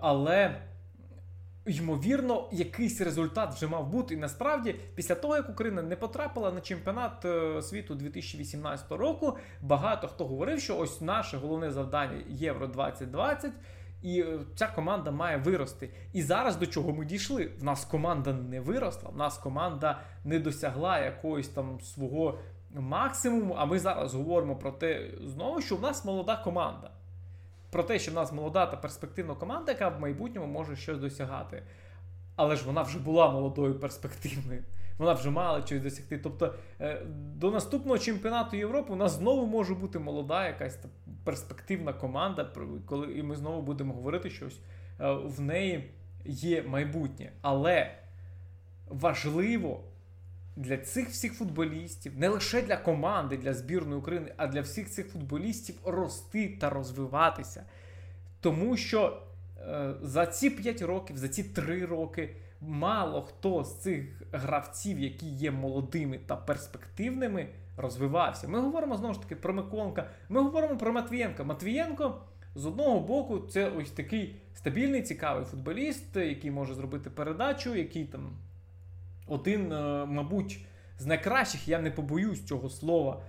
[0.00, 0.60] Але.
[1.66, 4.14] Ймовірно, якийсь результат вже мав бути.
[4.14, 10.08] І насправді, після того, як Україна не потрапила на чемпіонат е, світу 2018 року, багато
[10.08, 13.52] хто говорив, що ось наше головне завдання Євро 2020.
[14.02, 15.90] І е, ця команда має вирости.
[16.12, 17.50] І зараз до чого ми дійшли?
[17.58, 22.38] В нас команда не виросла, в нас команда не досягла якогось там свого
[22.74, 23.54] максимуму.
[23.58, 26.90] А ми зараз говоримо про те, знову, що в нас молода команда.
[27.70, 31.62] Про те, що в нас молода та перспективна команда, яка в майбутньому може щось досягати.
[32.36, 34.62] Але ж вона вже була молодою перспективною.
[34.98, 36.18] Вона вже мала щось досягти.
[36.18, 37.02] Тобто е,
[37.36, 40.78] до наступного чемпіонату Європи у нас знову може бути молода якась
[41.24, 42.52] перспективна команда,
[42.86, 44.50] коли і ми знову будемо говорити, що е,
[45.12, 45.90] в неї
[46.24, 47.32] є майбутнє.
[47.42, 47.94] Але
[48.88, 49.80] важливо
[50.56, 55.08] для цих всіх футболістів, не лише для команди, для збірної України, а для всіх цих
[55.08, 57.64] футболістів рости та розвиватися.
[58.40, 59.22] Тому що
[59.58, 65.26] е, за ці 5 років, за ці 3 роки мало хто з цих гравців, які
[65.26, 68.48] є молодими та перспективними, розвивався.
[68.48, 71.44] Ми говоримо знову ж таки про Миколенка, ми говоримо про Матвієнка.
[71.44, 72.20] Матвієнко.
[72.54, 78.36] З одного боку, це ось такий стабільний, цікавий футболіст, який може зробити передачу, який там
[79.26, 80.58] один, е, мабуть,
[80.98, 83.22] з найкращих, я не побоюсь цього слова,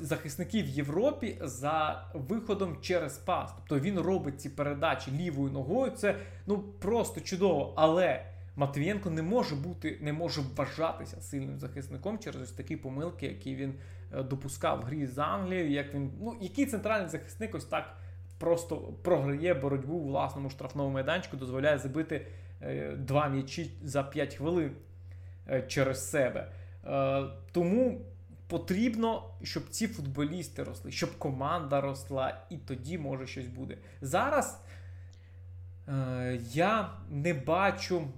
[0.00, 3.52] захисників Європі за виходом через пас.
[3.56, 5.90] Тобто він робить ці передачі лівою ногою.
[5.90, 6.16] Це
[6.46, 7.72] ну просто чудово.
[7.76, 13.54] Але Матвієнко не може бути, не може вважатися сильним захисником через ось такі помилки, які
[13.54, 13.74] він
[14.12, 15.70] е, допускав в грі з Англією.
[15.70, 17.96] Як він, ну який центральний захисник ось так
[18.38, 22.26] просто програє боротьбу у власному штрафному майданчику, дозволяє забити
[22.62, 24.72] е, два м'ячі за 5 хвилин
[25.48, 26.52] е, через себе.
[27.52, 28.00] Тому
[28.46, 33.78] потрібно, щоб ці футболісти росли, щоб команда росла, і тоді може щось буде.
[34.00, 34.60] Зараз
[36.52, 38.08] я не бачу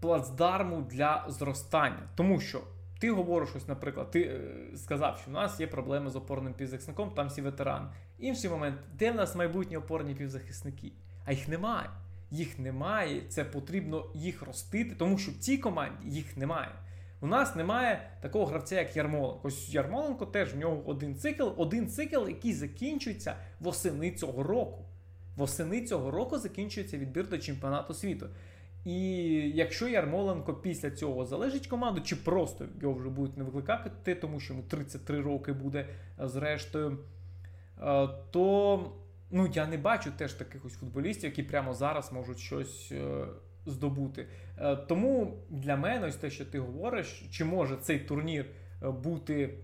[0.00, 2.08] плацдарму для зростання.
[2.14, 2.60] Тому що
[2.98, 7.10] ти говориш ось, наприклад, ти е, сказав, що в нас є проблеми з опорним півзахисником,
[7.10, 7.86] там всі ветерани.
[8.18, 10.92] Інший момент, де в нас майбутні опорні півзахисники?
[11.24, 11.90] А їх немає.
[12.30, 16.68] Їх немає, це потрібно їх ростити, тому що в цій команді їх немає.
[17.20, 19.40] У нас немає такого гравця, як Ярмоленко.
[19.42, 24.84] Ось Ярмоленко теж в нього один цикл, один цикл, який закінчується восени цього року.
[25.36, 28.28] Восени цього року закінчується відбір до чемпіонату світу.
[28.86, 28.98] І
[29.54, 34.54] якщо Ярмоленко після цього залежить команду, чи просто його вже будуть не викликати, тому що
[34.54, 35.86] йому 33 роки буде
[36.20, 36.98] е, зрештою,
[37.82, 38.92] е, то
[39.30, 43.26] ну, я не бачу теж таких ось футболістів, які прямо зараз можуть щось е,
[43.66, 44.26] здобути.
[44.88, 48.46] Тому для мене ось те, що ти говориш, чи може цей турнір
[48.82, 49.54] бути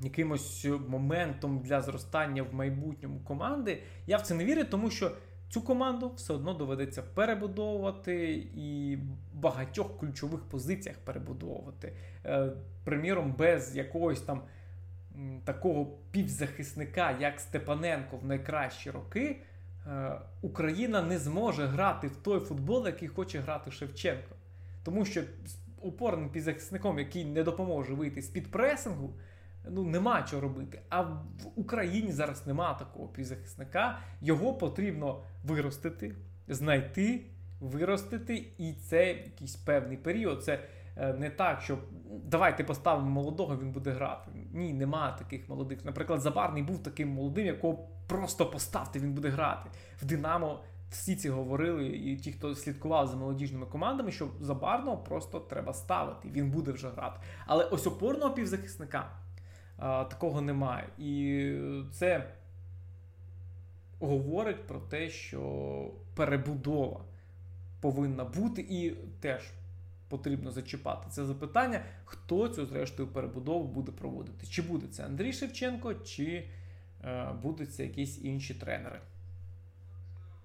[0.00, 5.12] якимось моментом для зростання в майбутньому команди, я в це не вірю, тому що.
[5.50, 8.98] Цю команду все одно доведеться перебудовувати і
[9.34, 11.92] багатьох ключових позиціях перебудовувати.
[12.24, 12.52] Е,
[12.84, 14.42] приміром, без якогось там
[15.44, 19.36] такого півзахисника, як Степаненко в найкращі роки,
[19.86, 24.34] е, Україна не зможе грати в той футбол, який хоче грати Шевченко.
[24.82, 29.14] Тому що з упорним півзахисником, який не допоможе вийти з під пресингу,
[29.64, 30.82] ну нема чого робити.
[30.88, 31.24] А в
[31.56, 33.98] Україні зараз нема такого півзахисника.
[34.20, 36.14] Його потрібно виростити,
[36.48, 37.24] знайти,
[37.60, 40.44] виростити, і це якийсь певний період.
[40.44, 40.60] Це
[40.96, 41.78] е, не так, що
[42.24, 44.30] давайте поставимо молодого, він буде грати.
[44.52, 45.84] Ні, нема таких молодих.
[45.84, 49.70] Наприклад, Забарний був таким молодим, якого просто поставте, він буде грати.
[50.02, 55.40] В Динамо всі ці говорили, і ті, хто слідкував за молодіжними командами, що Забарного просто
[55.40, 57.20] треба ставити, він буде вже грати.
[57.46, 59.10] Але ось опорного півзахисника
[59.78, 60.88] такого немає.
[60.98, 61.52] І
[61.92, 62.34] це
[64.00, 67.04] говорить про те, що перебудова
[67.80, 69.42] повинна бути, і теж
[70.08, 74.46] потрібно зачіпати це запитання, хто цю зрештою перебудову буде проводити.
[74.46, 76.48] Чи буде це Андрій Шевченко, чи
[77.04, 79.00] е, будуть це якісь інші тренери.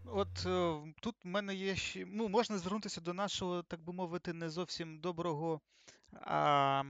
[0.06, 2.06] От е, тут в мене є ще.
[2.14, 5.62] Ну, можна звернутися до нашого, так би мовити, не зовсім доброго
[6.22, 6.84] а,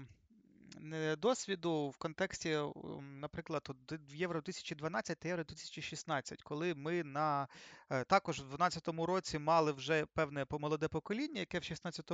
[1.18, 2.60] досвіду в контексті,
[3.02, 3.70] наприклад,
[4.10, 7.48] Євро 2012 та Євро 2016, коли ми на
[7.90, 12.12] е, також в 2012 році мали вже певне помолоде покоління, яке в 2016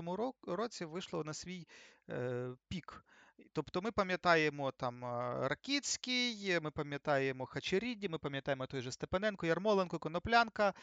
[0.47, 1.67] році вийшло на свій
[2.09, 3.05] е, пік.
[3.53, 5.03] Тобто ми пам'ятаємо там
[5.47, 10.73] Ракіцький, ми пам'ятаємо Хачеріді, ми пам'ятаємо той же Степаненко, Ярмоленко, Коноплянка, е,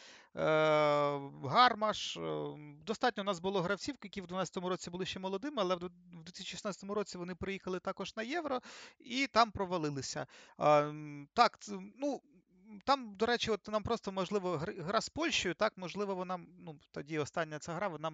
[1.43, 2.17] Гармаш.
[2.17, 5.89] Е, достатньо у нас було гравців, які в 2012 році були ще молодими, але в
[6.13, 8.59] 2016 році вони приїхали також на євро
[8.99, 10.27] і там провалилися.
[11.33, 11.59] Так,
[11.97, 12.21] ну.
[12.85, 17.19] Там, до речі, от нам просто можливо гра з Польщею, так, можливо, вона ну, тоді
[17.19, 18.11] остання ця гра, вона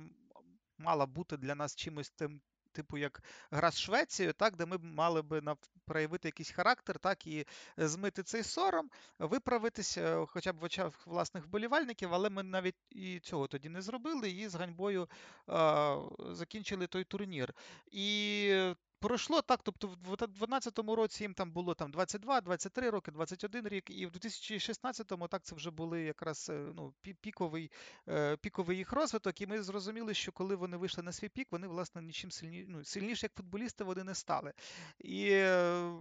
[0.77, 2.41] мала бути для нас чимось тим
[2.73, 5.41] типу як гра з Швецією, так, де ми мали би
[5.86, 7.45] проявити якийсь характер, так, і
[7.77, 13.47] змити цей сором, виправитися хоча б в очах власних вболівальників, але ми навіть і цього
[13.47, 15.09] тоді не зробили, і з ганьбою
[15.47, 17.53] а, закінчили той турнір.
[17.91, 23.67] І Пройшло так, тобто в 2012 році їм там було там 22, 23 роки, 21
[23.67, 27.71] рік, і в 2016-му так це вже були якраз е, ну, піковий
[28.09, 29.41] е, піковий їх розвиток.
[29.41, 32.83] І ми зрозуміли, що коли вони вийшли на свій пік, вони власне нічим сильні, ну,
[32.83, 34.53] сильніше як футболісти вони не стали.
[34.99, 35.93] І е,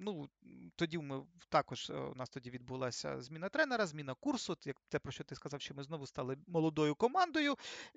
[0.00, 0.28] ну,
[0.76, 4.56] тоді ми також у нас тоді відбулася зміна тренера, зміна курсу.
[4.64, 7.56] Як те, про що ти сказав, що ми знову стали молодою командою.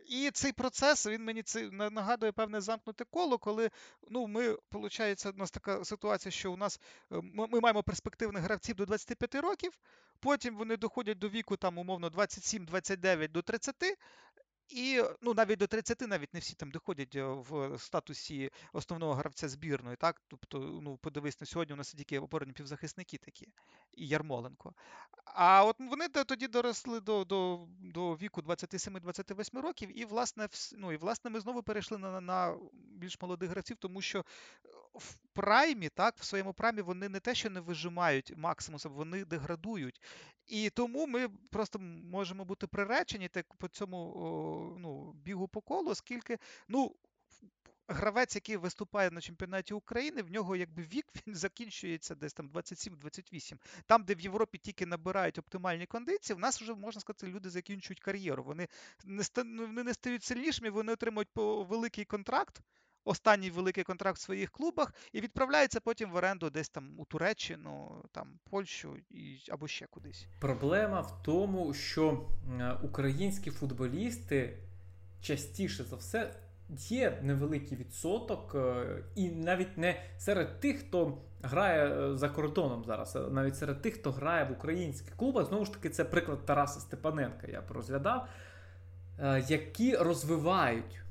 [0.10, 3.70] І цей процес він мені це нагадує певне замкнуте коло, коли
[4.10, 4.37] ну ми,
[4.72, 6.80] виходить, у нас така ситуація, що у нас
[7.12, 9.72] е, ми, ми маємо перспективних гравців до 25 років,
[10.20, 13.76] потім вони доходять до віку, там, умовно, 27-29 до 30,
[14.70, 19.50] і ну навіть до 30 навіть не всі там доходять е, в статусі основного гравця
[19.50, 19.96] збірної.
[19.96, 23.48] так, Тобто, ну подивись на сьогодні, у нас тільки опорні півзахисники такі,
[23.94, 24.74] і Ярмоленко.
[25.26, 30.98] А от вони тоді доросли до до, до віку 27-28 років, і власне ну, і
[30.98, 34.26] власне ми знову перейшли на на більш молодих гравців, тому що
[34.94, 40.02] в праймі, так, в своєму праймі вони не те, що не вижимають максимум, вони деградують.
[40.48, 46.38] І тому ми просто можемо бути приречені так, по цьому ну, бігу по колу, оскільки
[46.68, 46.96] ну,
[47.88, 53.58] гравець, який виступає на чемпіонаті України, в нього якби вік він закінчується десь там 27-28.
[53.86, 58.00] Там, де в Європі тільки набирають оптимальні кондиції, в нас вже можна сказати, люди закінчують
[58.00, 58.44] кар'єру.
[58.44, 58.68] Вони
[59.06, 62.62] не вони не стають сильнішими, вони отримують великий контракт
[63.08, 68.04] останній великий контракт в своїх клубах і відправляється потім в оренду десь там у Туреччину,
[68.12, 70.28] там Польщу і або ще кудись.
[70.40, 72.30] Проблема в тому, що
[72.84, 74.58] українські футболісти
[75.22, 76.34] частіше за все.
[76.70, 83.16] Є невеликий відсоток, е, і навіть не серед тих, хто грає е, за кордоном зараз,
[83.16, 86.80] а навіть серед тих, хто грає в українських клубах, знову ж таки, це приклад Тараса
[86.80, 88.28] Степаненка, я розглядав,
[89.20, 91.07] е, які розвивають Е,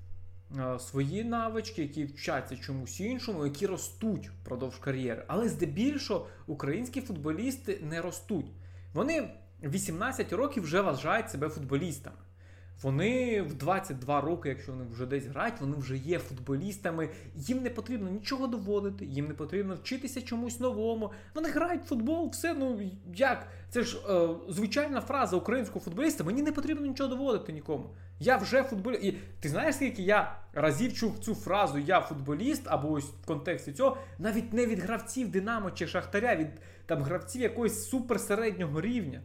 [0.79, 5.25] свої навички, які вчаться чомусь іншому, які ростуть впродовж кар'єри.
[5.27, 8.47] Але здебільшого українські футболісти не ростуть.
[8.93, 9.31] Вони
[9.63, 12.17] 18 років вже вважають себе футболістами.
[12.83, 17.09] Вони в 22 роки, якщо вони вже десь грають, вони вже є футболістами.
[17.35, 21.11] Їм не потрібно нічого доводити, їм не потрібно вчитися чомусь новому.
[21.35, 22.81] Вони грають в футбол, все ну
[23.15, 23.49] як?
[23.71, 26.25] Це ж е, звичайна фраза українського футболіста.
[26.25, 27.91] Мені не потрібно нічого доводити нікому.
[28.21, 29.05] Я вже футболіст.
[29.05, 33.73] І ти знаєш, скільки я разів чув цю фразу Я футболіст, або ось в контексті
[33.73, 36.49] цього, навіть не від гравців Динамо чи Шахтаря, від
[36.87, 39.21] там гравців якогось суперсереднього рівня.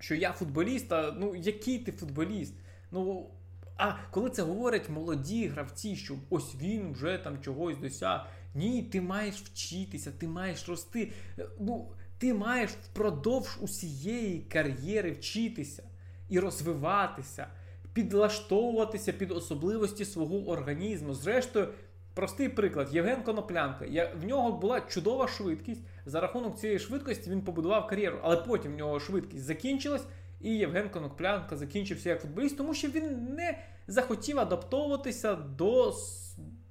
[0.00, 2.54] Що я футболіст, а ну який ти футболіст?
[2.94, 3.30] Ну,
[3.76, 8.26] а коли це говорять молоді гравці, що ось він вже там чогось досяг.
[8.54, 11.12] Ні, ти маєш вчитися, ти маєш рости.
[11.60, 15.82] Ну, Ти маєш впродовж усієї кар'єри вчитися
[16.28, 17.46] і розвиватися,
[17.92, 21.14] підлаштовуватися під особливості свого організму.
[21.14, 21.68] Зрештою,
[22.14, 24.10] простий приклад: Євген Коноплянка.
[24.20, 25.82] В нього була чудова швидкість.
[26.06, 30.06] За рахунок цієї швидкості він побудував кар'єру, але потім в нього швидкість закінчилась.
[30.44, 35.94] І Євген Коноплянка закінчився як футболіст, тому що він не захотів адаптовуватися до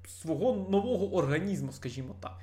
[0.07, 2.37] свого нового організму, скажімо так.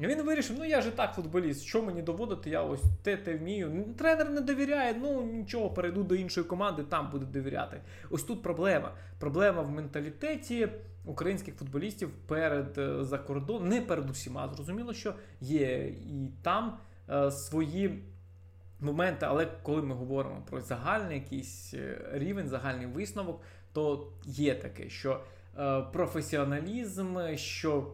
[0.00, 3.36] Він вирішив, ну я ж і так футболіст, що мені доводити, я ось те те
[3.36, 3.84] вмію.
[3.98, 7.80] Тренер не довіряє, ну нічого, перейду до іншої команди, там буде довіряти.
[8.10, 8.92] Ось тут проблема.
[9.18, 10.68] Проблема в менталітеті
[11.04, 14.48] українських футболістів перед е, за кордон, не перед усіма.
[14.54, 16.76] Зрозуміло, що є і там
[17.10, 18.02] е, свої
[18.84, 24.88] моменти, але коли ми говоримо про загальний якийсь е, рівень, загальний висновок, то є таке,
[24.88, 25.20] що
[25.58, 27.92] е, професіоналізм, що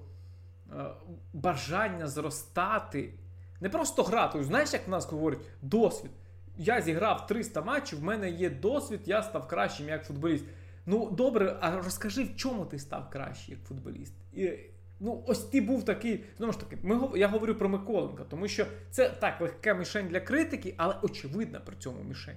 [0.73, 0.85] е,
[1.33, 3.15] бажання зростати,
[3.61, 4.45] не просто грати.
[4.45, 6.11] Знаєш, як в нас говорять, досвід.
[6.57, 10.45] Я зіграв 300 матчів, в мене є досвід, я став кращим як футболіст.
[10.87, 14.15] Ну, добре, а розкажи, в чому ти став кращий як футболіст?
[14.33, 14.53] І
[15.01, 16.25] Ну, ось ти був такий.
[16.37, 20.21] Знову ж таки, ми, я говорю про Миколенка, тому що це так легка мішень для
[20.21, 22.37] критики, але очевидна при цьому мішень.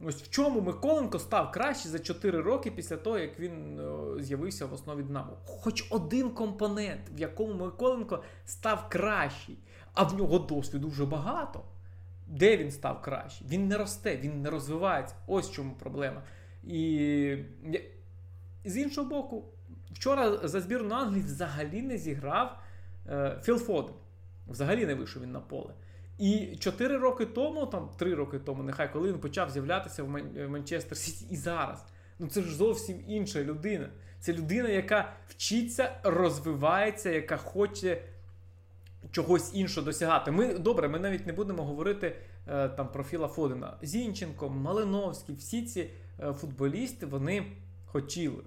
[0.00, 4.66] Ось в чому Миколенко став краще за 4 роки після того, як він о, з'явився
[4.66, 5.38] в основі Динамо.
[5.46, 9.58] Хоч один компонент, в якому Миколенко став кращий,
[9.94, 11.64] а в нього досвіду вже багато.
[12.26, 13.46] Де він став кращий?
[13.50, 15.14] Він не росте, він не розвивається.
[15.26, 16.22] Ось в чому проблема.
[16.64, 17.36] І
[18.64, 19.44] з іншого боку,
[19.94, 22.58] Вчора за збірну Англії взагалі не зіграв
[23.08, 23.94] е, Філ Фоден.
[24.48, 25.74] Взагалі не вийшов він на поле.
[26.18, 30.08] І 4 роки тому, там 3 роки тому, нехай коли він почав з'являтися в
[30.48, 31.84] Манчестер Сіті і зараз.
[32.18, 33.88] Ну це ж зовсім інша людина.
[34.20, 38.02] Це людина, яка вчиться, розвивається, яка хоче
[39.10, 40.30] чогось іншого досягати.
[40.30, 42.16] Ми добре, ми навіть не будемо говорити
[42.48, 43.76] е, там про Філа Фодена.
[43.82, 45.90] Зінченко, Малиновський, всі ці
[46.20, 47.46] е, футболісти вони
[47.86, 48.42] хотіли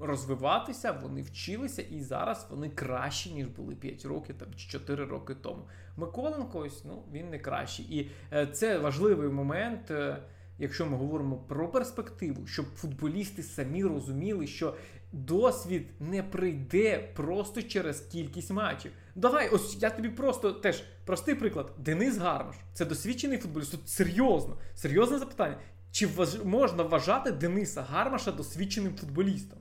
[0.00, 5.34] розвиватися, вони вчилися, і зараз вони кращі, ніж були 5 років там, чи 4 роки
[5.34, 5.62] тому.
[5.96, 7.86] Миколенко, ось ну він не кращий.
[7.98, 9.90] І е, це важливий момент.
[9.90, 10.16] Е,
[10.58, 14.74] якщо ми говоримо про перспективу, щоб футболісти самі розуміли, що
[15.12, 18.92] досвід не прийде просто через кількість матчів.
[19.14, 21.72] Давай, ось я тобі просто теж простий приклад.
[21.78, 23.70] Денис Гармаш це досвідчений футболіст.
[23.70, 25.58] Тут серйозно, серйозне запитання.
[25.90, 26.44] Чи вваж...
[26.44, 29.58] можна вважати Дениса Гармаша досвідченим футболістом?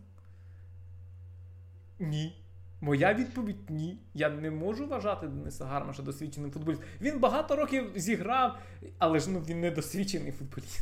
[1.99, 2.43] Ні.
[2.81, 3.97] Моя відповідь ні.
[4.13, 6.87] Я не можу вважати Дениса Гармаша досвідченим футболістом.
[7.01, 8.59] Він багато років зіграв,
[8.97, 10.81] але ж ну, він не досвідчений футболіст.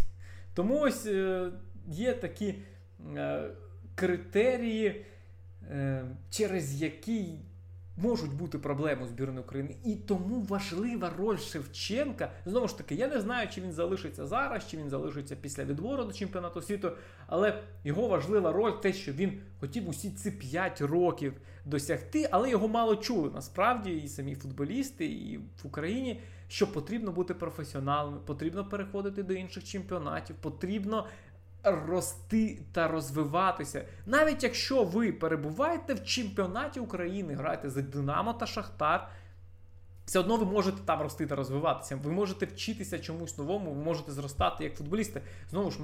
[0.53, 1.51] Тому ось е,
[1.87, 2.55] є такі
[3.15, 3.43] е,
[3.95, 5.05] критерії,
[5.71, 7.39] е, через які
[7.97, 9.75] можуть бути проблеми у збірної України.
[9.83, 12.31] І тому важлива роль Шевченка.
[12.45, 16.03] Знову ж таки, я не знаю, чи він залишиться зараз, чи він залишиться після відбору
[16.03, 16.91] до чемпіонату світу.
[17.27, 21.33] Але його важлива роль те, що він хотів усі ці 5 років
[21.65, 23.31] досягти, але його мало чули.
[23.33, 26.21] Насправді, і самі футболісти, і в Україні.
[26.47, 31.07] Що потрібно бути професіоналами, потрібно переходити до інших чемпіонатів, потрібно
[31.63, 33.85] рости та розвиватися.
[34.05, 39.07] Навіть якщо ви перебуваєте в чемпіонаті України, граєте за Динамо та Шахтар.
[40.05, 41.95] Все одно ви можете там рости та розвиватися.
[41.95, 45.21] Ви можете вчитися чомусь новому, ви можете зростати як футболісти.
[45.49, 45.79] Знову ж,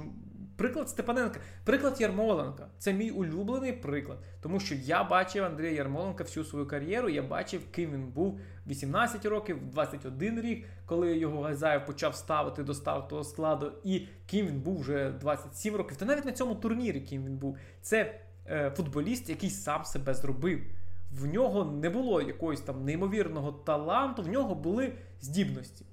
[0.58, 2.66] Приклад Степаненка, приклад Ярмоленка.
[2.78, 4.18] Це мій улюблений приклад.
[4.40, 7.08] Тому що я бачив Андрія Ярмоленка всю свою кар'єру.
[7.08, 12.74] Я бачив, ким він був 18 років, 21 рік, коли його Газаєв почав ставити до
[12.74, 15.96] стартового складу, і ким він був вже 27 років.
[15.96, 17.58] Та навіть на цьому турнірі, ким він був.
[17.82, 18.14] Це
[18.46, 20.60] е, футболіст, який сам себе зробив.
[21.12, 25.84] В нього не було якогось там неймовірного таланту, в нього були здібності,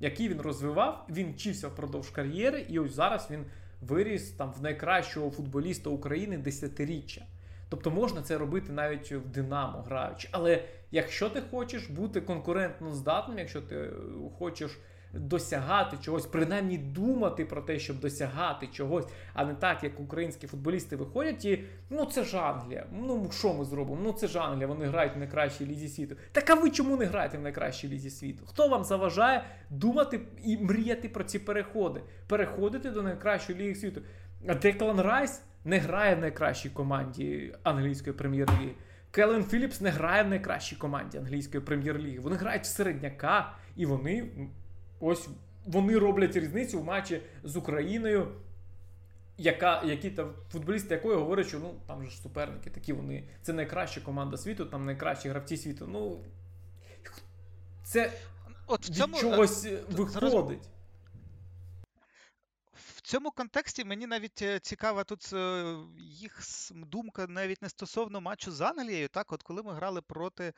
[0.00, 1.06] які він розвивав.
[1.10, 3.44] Він вчився впродовж кар'єри, і ось зараз він
[3.80, 7.26] виріс там в найкращого футболіста України десятиріччя.
[7.68, 10.28] Тобто можна це робити навіть в Динамо граючи.
[10.32, 13.90] Але якщо ти хочеш бути конкурентно здатним, якщо ти
[14.38, 14.78] хочеш
[15.12, 20.96] досягати чогось, принаймні думати про те, щоб досягати чогось, а не так, як українські футболісти
[20.96, 22.86] виходять, і ну це ж Англія.
[22.92, 24.00] Ну що ми зробимо?
[24.02, 26.16] Ну це ж Англія, вони грають в найкращій лізі світу.
[26.32, 28.44] Так а ви чому не граєте в найкращій лізі світу?
[28.46, 32.00] Хто вам заважає думати і мріяти про ці переходи?
[32.26, 34.02] Переходити до найкращої ліги світу?
[34.48, 38.74] А Деклан Райс не грає в найкращій команді англійської прем'єр-ліги.
[39.10, 42.18] Келен Філіпс не грає в найкращій команді англійської прем'єр-ліги.
[42.18, 44.30] Вони грають в середняка, і вони
[45.00, 45.28] Ось
[45.66, 48.28] вони роблять різницю в матчі з Україною,
[49.36, 53.24] яка, які там футболісти якої говорять, що ну там же ж суперники, такі вони.
[53.42, 55.86] Це найкраща команда світу, там найкращі гравці світу.
[55.88, 56.24] Ну
[57.82, 58.12] це
[58.66, 60.68] От в цьому, від чогось е, виходить.
[62.74, 66.40] В цьому контексті мені навіть е, цікава тут е, їх
[66.74, 69.08] думка навіть не стосовно матчу з Англією.
[69.08, 70.52] Так, от коли ми грали проти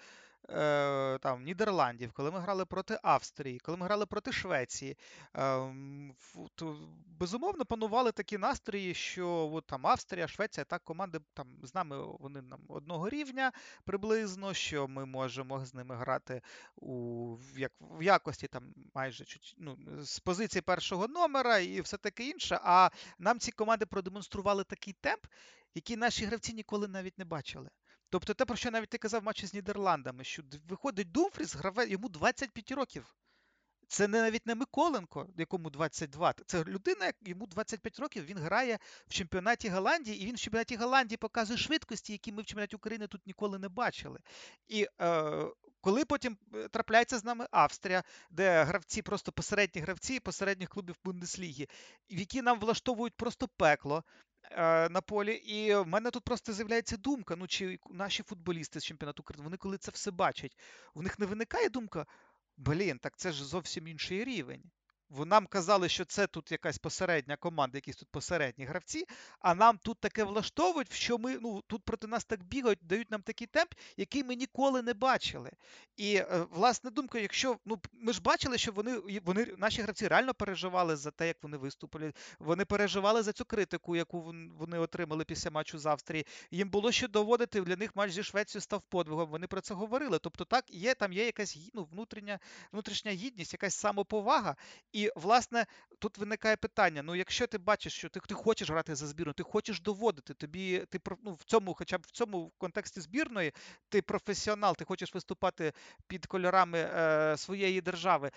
[0.48, 4.96] е, там, Нідерландів, коли ми грали проти Австрії, коли ми грали проти Швеції,
[5.36, 5.72] е,
[6.54, 6.76] то,
[7.06, 12.42] безумовно панували такі настрої, що от, там Австрія, Швеція, так команди там з нами вони
[12.42, 13.52] нам одного рівня
[13.84, 16.42] приблизно, що ми можемо з ними грати
[16.76, 19.24] у як, в якості там майже
[19.58, 22.60] ну, з позиції першого номера і все таке інше.
[22.62, 25.26] А нам ці команди продемонстрували такий темп,
[25.74, 27.70] який наші гравці ніколи навіть не бачили.
[28.12, 31.88] Тобто те, про що навіть ти казав в матчі з Нідерландами, що виходить Думфріс, граве
[31.88, 33.14] йому 25 років.
[33.88, 36.34] Це не навіть не Миколенко, якому 22.
[36.46, 41.16] Це людина, йому 25 років, він грає в чемпіонаті Голландії, і він в чемпіонаті Голландії
[41.16, 44.18] показує швидкості, які ми в чемпіонаті України тут ніколи не бачили.
[44.68, 45.44] І е,
[45.80, 51.68] коли потім е, трапляється з нами Австрія, де гравці, просто посередні гравці посередніх клубів Бундесліги,
[52.08, 54.04] які нам влаштовують просто пекло.
[54.50, 58.84] Е, на полі, і в мене тут просто з'являється думка: ну чи наші футболісти з
[58.84, 60.58] чемпіонату України, вони коли це все бачать,
[60.94, 62.06] в них не виникає думка:
[62.56, 64.62] блін, так це ж зовсім інший рівень.
[65.18, 69.04] Нам казали, що це тут якась посередня команда, якісь тут посередні гравці,
[69.40, 73.22] а нам тут таке влаштовують, що ми ну тут проти нас так бігають, дають нам
[73.22, 75.50] такий темп, який ми ніколи не бачили.
[75.96, 80.34] І е, власне думка, якщо ну ми ж бачили, що вони вони наші гравці реально
[80.34, 82.12] переживали за те, як вони виступили.
[82.38, 86.26] Вони переживали за цю критику, яку вони отримали після матчу з Австрії.
[86.50, 89.30] Їм було що доводити для них матч зі Швецією став подвигом.
[89.30, 90.18] Вони про це говорили.
[90.18, 92.38] Тобто, так є там є якась ну, внутрішня
[92.72, 94.56] внутрішня гідність, якась самоповага.
[94.92, 95.66] І, власне,
[95.98, 99.42] тут виникає питання: ну, якщо ти бачиш, що ти ти хочеш грати за збірну, ти
[99.42, 103.52] хочеш доводити, тобі ти ну, в цьому, хоча б в цьому контексті збірної,
[103.88, 105.72] ти професіонал, ти хочеш виступати
[106.06, 108.30] під кольорами е, своєї держави.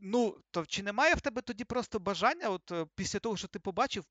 [0.00, 3.58] Ну, то чи немає в тебе тоді просто бажання, от е, після того, що ти
[3.58, 4.04] побачив,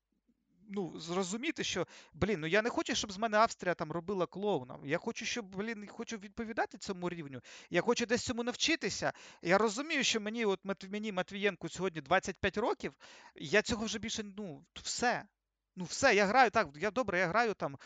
[0.68, 4.78] ну, зрозуміти, що блін, ну я не хочу, щоб з мене Австрія там робила клоуна.
[4.84, 7.40] Я хочу, щоб блін, хочу відповідати цьому рівню.
[7.70, 9.12] Я хочу десь цьому навчитися.
[9.42, 10.60] Я розумію, що мені, от
[10.90, 12.94] мені Матвієнку сьогодні 25 років.
[13.34, 15.24] Я цього вже більше ну все.
[15.78, 16.68] Ну, все, я граю так.
[16.74, 17.78] Я добре, я граю там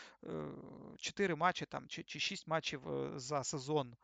[0.99, 3.95] 4 е, матчі там, чи чи 6 матчів е, за сезон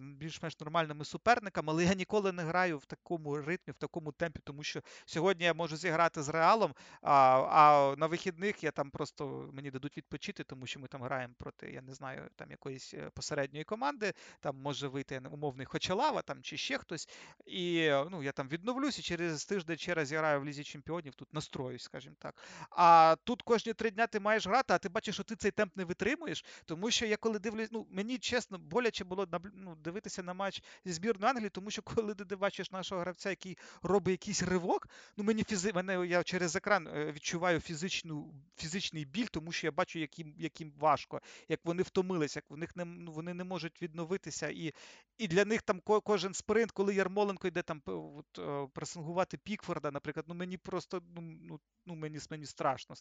[0.00, 4.62] більш-менш нормальними суперниками, але я ніколи не граю в такому ритмі, в такому темпі, тому
[4.62, 7.14] що сьогодні я можу зіграти з реалом, а
[7.50, 11.72] а на вихідних я там просто мені дадуть відпочити, тому що ми там граємо проти,
[11.72, 16.56] я не знаю, там якоїсь е, посередньої команди, там може вийти умовний Хочалава там чи
[16.56, 17.08] ще хтось.
[17.46, 21.82] І ну, я там відновлюся, через тиждень ще раз граю в Лізі Чемпіонів, тут настроюсь,
[21.82, 22.34] скажімо так.
[22.70, 25.76] А тут кожні три дня ти маєш грати, а ти бачиш, що ти цей темп
[25.76, 30.34] не витримуєш, тому що я коли дивлюсь, ну мені чесно, боляче було ну, дивитися на
[30.34, 34.88] матч зі збірної Англії, тому що коли ти бачиш нашого гравця, який робить якийсь ривок,
[35.16, 35.72] ну мені фізи...
[35.72, 40.72] мене я через екран е, відчуваю фізичну, фізичний біль, тому що я бачу, яким яким
[40.78, 44.48] важко, як вони втомилися, як в них не ну, вони не можуть відновитися.
[44.48, 44.74] І
[45.18, 50.26] і для них там кожен спринт, коли Ярмоленко йде там от, е, пресингувати Пікфорда, наприклад,
[50.28, 52.94] ну мені просто ну, ну, ну мені мені страшно.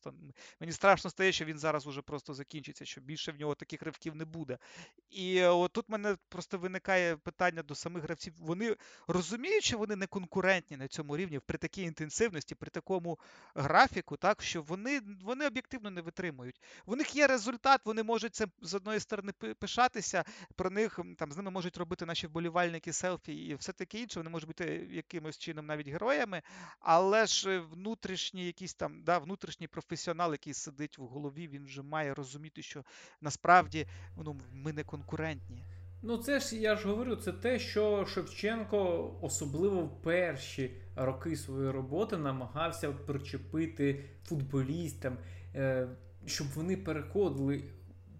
[0.59, 4.15] Мені страшно стає, що він зараз уже просто закінчиться, що більше в нього таких ривків
[4.15, 4.57] не буде.
[5.09, 8.33] І е, от тут мене просто виникає питання до самих гравців.
[8.39, 8.75] Вони
[9.07, 13.19] розуміють, що вони не конкурентні на цьому рівні при такій інтенсивності, при такому
[13.55, 16.61] графіку, так що вони вони об'єктивно не витримують.
[16.85, 20.23] У них є результат, вони можуть це з одної сторони пишатися.
[20.55, 24.19] Про них там з ними можуть робити наші вболівальники селфі і все таке інше.
[24.19, 26.41] Вони можуть бути якимось чином навіть героями,
[26.79, 32.13] але ж внутрішній якийсь там да, внутрішній професіонал, який сидить в голові, він вже має
[32.13, 32.83] розуміти, що
[33.21, 35.63] насправді ну, ми не конкурентні.
[36.05, 41.71] Ну, це ж я ж говорю, це те, що Шевченко, особливо в перші роки своєї
[41.71, 45.17] роботи, намагався причепити футболістам,
[45.55, 45.87] е,
[46.25, 47.63] щоб вони переходили,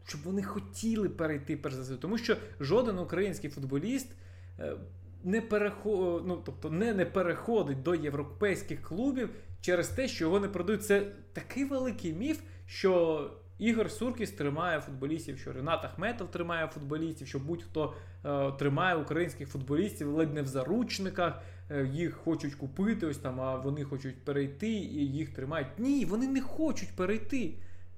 [0.05, 1.95] щоб вони хотіли перейти перш за все.
[1.95, 4.11] Тому що жоден український футболіст
[4.59, 4.75] е,
[5.23, 9.29] не переход, ну, тобто не, не переходить до європейських клубів
[9.61, 10.85] через те, що його не продають.
[10.85, 13.31] Це такий великий міф, що.
[13.59, 17.93] Ігор Суркіс тримає футболістів, що Ренат Ахметов тримає футболістів, що будь-хто
[18.25, 23.55] е, тримає українських футболістів ледь не в заручниках, е, їх хочуть купити, ось там, а
[23.55, 25.67] вони хочуть перейти і їх тримають.
[25.77, 27.53] Ні, вони не хочуть перейти.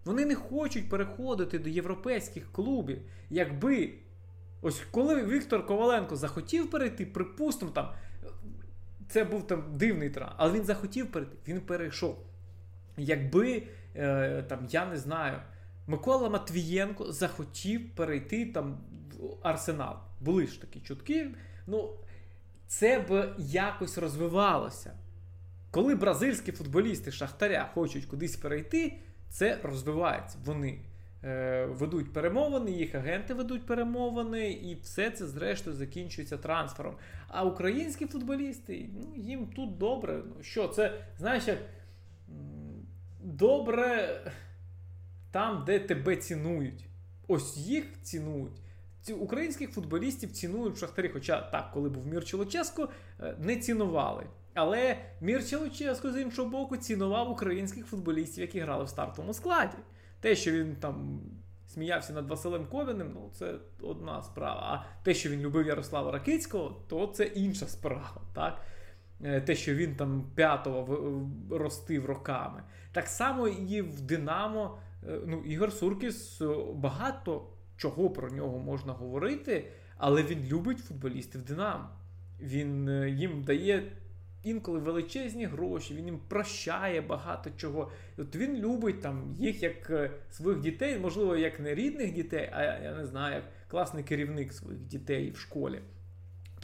[0.06, 2.98] Вони не хочуть переходити до європейських клубів.
[3.30, 3.94] Якби
[4.62, 7.90] ось коли Віктор Коваленко захотів перейти, припустимо, там
[9.10, 12.26] це був там дивний тран, але він захотів перейти, він перейшов.
[12.98, 13.64] Якби
[13.96, 15.40] е, там, я не знаю,
[15.88, 18.78] Микола Матвієнко захотів перейти там
[19.20, 19.96] в Арсенал.
[20.22, 21.32] Були ж такі чутки.
[21.68, 21.90] Ну,
[22.68, 24.92] це б якось розвивалося.
[25.72, 28.94] Коли бразильські футболісти Шахтаря хочуть кудись перейти,
[29.30, 30.38] це розвивається.
[30.46, 30.80] Вони
[31.24, 36.96] е, ведуть перемовини, їх агенти ведуть перемовини, і все це, зрештою, закінчується трансфером.
[37.28, 40.22] А українські футболісти, ну, їм тут добре.
[40.26, 41.58] Ну, Що, це, знаєш, як
[43.26, 44.22] добре
[45.32, 46.86] там, де тебе цінують.
[47.28, 48.62] Ось їх цінують.
[49.20, 51.10] Українських футболістів цінують в Шахтарі.
[51.10, 54.26] Хоча так, коли був Мір Луческо, е, не цінували.
[54.54, 59.78] Але Мір Луческо, з іншого боку, цінував українських футболістів, які грали в стартовому складі.
[60.20, 61.22] Те, що він там
[61.68, 64.62] сміявся над Василем Ковіним, ну це одна справа.
[64.62, 68.22] А те, що він любив Ярослава Ракицького, то це інша справа.
[68.34, 68.62] так?
[69.24, 72.64] Е, те, що він там п'ятого ростив роками.
[72.92, 74.78] Так само і в Динамо.
[75.08, 76.42] Е, ну, Ігор Суркіс
[76.74, 77.48] багато
[77.78, 81.90] чого про нього можна говорити, але він любить футболістів Динамо.
[82.42, 83.92] Він е, їм дає
[84.44, 87.92] інколи величезні гроші, він їм прощає багато чого.
[88.18, 92.64] От Він любить там їх як е, своїх дітей, можливо, як не рідних дітей, а
[92.64, 95.82] я не знаю, як класний керівник своїх дітей в школі.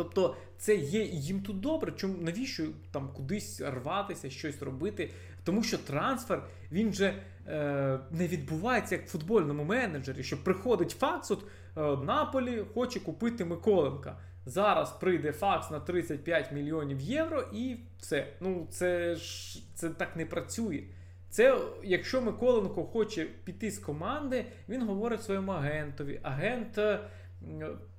[0.04, 1.92] Тобто це є їм тут добре.
[1.92, 5.10] Чому навіщо там кудись рватися, щось робити?
[5.44, 7.14] Тому що трансфер він же
[7.48, 11.44] е, не відбувається як в футбольному менеджері, що приходить факс, от
[11.78, 14.18] е, Наполі хоче купити Миколенка.
[14.46, 18.28] Зараз прийде факс на 35 мільйонів євро, і все.
[18.40, 20.84] Ну це ж це так не працює.
[21.30, 26.20] Це якщо Миколенко хоче піти з команди, він говорить своєму агентові.
[26.24, 27.00] Агент е,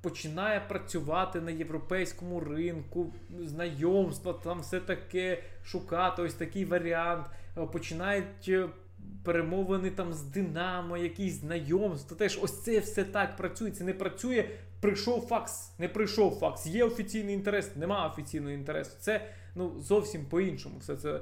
[0.00, 3.12] починає працювати на європейському ринку,
[3.44, 7.26] знайомства, там все таке шукати, ось такий варіант.
[7.58, 8.68] Е, починають е,
[9.24, 12.16] перемовини там з Динамо, якісь знайомства.
[12.16, 13.70] Теж ось це все так працює.
[13.70, 14.48] Це не працює.
[14.80, 16.66] Прийшов факс, не прийшов факс.
[16.66, 18.96] Є офіційний інтерес, нема офіційного інтересу.
[19.00, 21.20] Це ну зовсім по-іншому все це е,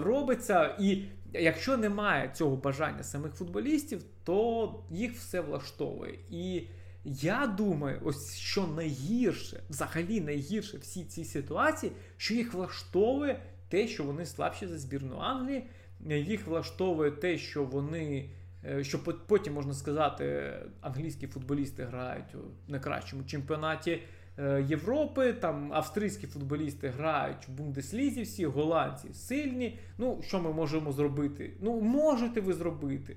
[0.00, 0.76] робиться.
[0.80, 6.18] І якщо немає цього бажання самих футболістів, то їх все влаштовує.
[6.30, 6.62] І
[7.04, 14.04] я думаю, ось що найгірше, взагалі найгірше всі ці ситуації, що їх влаштовує те, що
[14.04, 15.66] вони слабші за збірну Англії.
[16.06, 18.30] Їх влаштовує те, що вони,
[18.64, 24.02] е, що потім можна сказати, англійські футболісти грають у найкращому чемпіонаті
[24.38, 25.32] е, Європи.
[25.32, 29.78] Там австрійські футболісти грають в Бундеслізі, всі голландці сильні.
[29.98, 31.56] Ну, що ми можемо зробити?
[31.60, 33.16] Ну, можете ви зробити.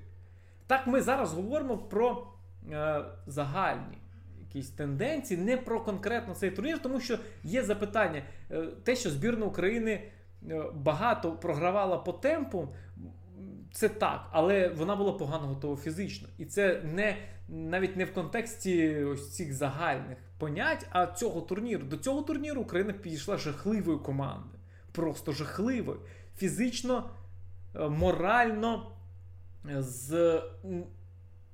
[0.68, 2.28] Так, ми зараз говоримо про
[3.28, 3.98] загальні
[4.40, 8.24] якісь тенденції, не про конкретно цей турнір, тому що є запитання.
[8.52, 10.12] Е, те, що збірна України.
[10.50, 12.68] Е, багато програвала по темпу,
[13.72, 16.28] це так, але вона була погано готова фізично.
[16.38, 21.84] І це не навіть не в контексті ось цих загальних понять, а цього турніру.
[21.84, 24.60] До цього турніру Україна підійшла жахливою командою.
[24.92, 26.00] Просто жахливою.
[26.38, 27.10] Фізично,
[27.76, 28.92] е, морально,
[29.80, 30.42] з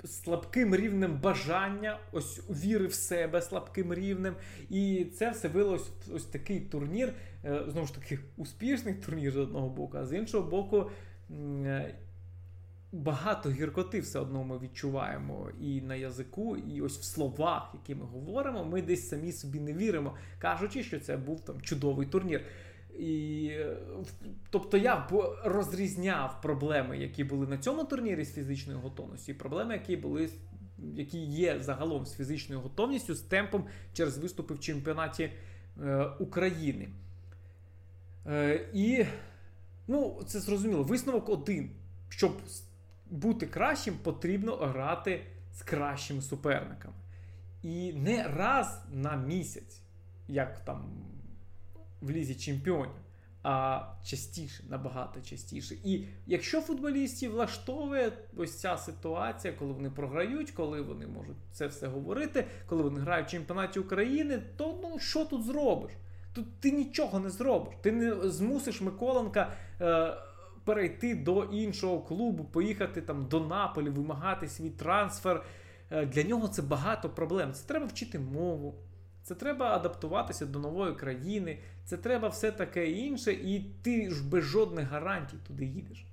[0.05, 4.35] слабким рівнем бажання, ось віри в себе слабким рівнем.
[4.69, 7.13] І це все вилось ось такий турнір,
[7.45, 10.89] е, знову ж таки, успішний турнір з одного боку, а з іншого боку.
[11.65, 11.95] Е,
[12.91, 18.05] багато гіркоти все одно ми відчуваємо і на язику, і ось в словах, які ми
[18.05, 22.41] говоримо, ми десь самі собі не віримо, кажучи, що це був там чудовий турнір.
[22.99, 23.51] І,
[24.49, 25.07] Тобто я
[25.43, 30.29] розрізняв проблеми, які були на цьому турнірі з фізичною готовністю, і проблеми, які були
[30.95, 35.31] які є загалом з фізичною готовністю, з темпом через виступи в чемпіонаті
[35.83, 36.89] е, України.
[38.27, 39.05] Е, І
[39.87, 40.83] ну, це зрозуміло.
[40.83, 41.71] Висновок один.
[42.09, 42.41] Щоб
[43.09, 45.21] бути кращим, потрібно грати
[45.53, 46.93] з кращими суперниками.
[47.63, 49.81] І не раз на місяць,
[50.27, 50.89] як там
[52.01, 52.95] в лізі чемпіонів,
[53.43, 55.75] а частіше, набагато частіше.
[55.83, 61.87] І якщо футболістів влаштовує ось ця ситуація, коли вони програють, коли вони можуть це все
[61.87, 65.91] говорити, коли вони грають в чемпіонаті України, то ну що тут зробиш?
[66.33, 67.73] Тут ти нічого не зробиш.
[67.81, 69.53] Ти не змусиш Миколенка.
[69.81, 70.13] Е,
[70.63, 75.43] Перейти до іншого клубу, поїхати там до Наполі, вимагати свій трансфер.
[75.91, 77.53] Е, для нього це багато проблем.
[77.53, 78.75] Це треба вчити мову,
[79.23, 84.43] це треба адаптуватися до нової країни, це треба все таке інше, і ти ж без
[84.43, 86.05] жодних гарантій туди їдеш.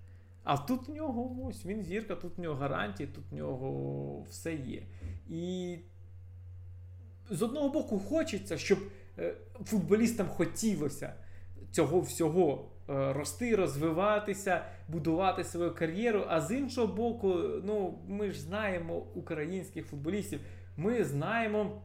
[0.44, 4.54] А тут в нього ось він зірка, тут в нього гарантії, тут в нього все
[4.54, 4.82] є.
[5.28, 5.76] І
[7.30, 8.78] з одного боку, хочеться, щоб
[9.18, 9.34] е,
[9.64, 11.14] футболістам хотілося
[11.70, 16.24] цього всього е, рости, розвиватися, будувати свою кар'єру.
[16.28, 17.34] А з іншого боку,
[17.64, 20.40] ну, ми ж знаємо українських футболістів,
[20.76, 21.82] ми знаємо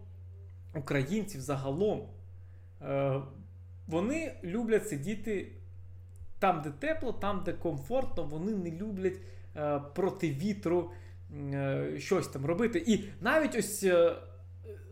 [0.76, 2.10] українців загалом,
[2.82, 3.22] е,
[3.88, 5.52] вони люблять сидіти
[6.40, 9.18] там, де тепло, там, де комфортно, вони не люблять
[9.56, 10.92] е, проти вітру
[11.54, 12.84] е, щось там робити.
[12.88, 13.86] І навіть ось.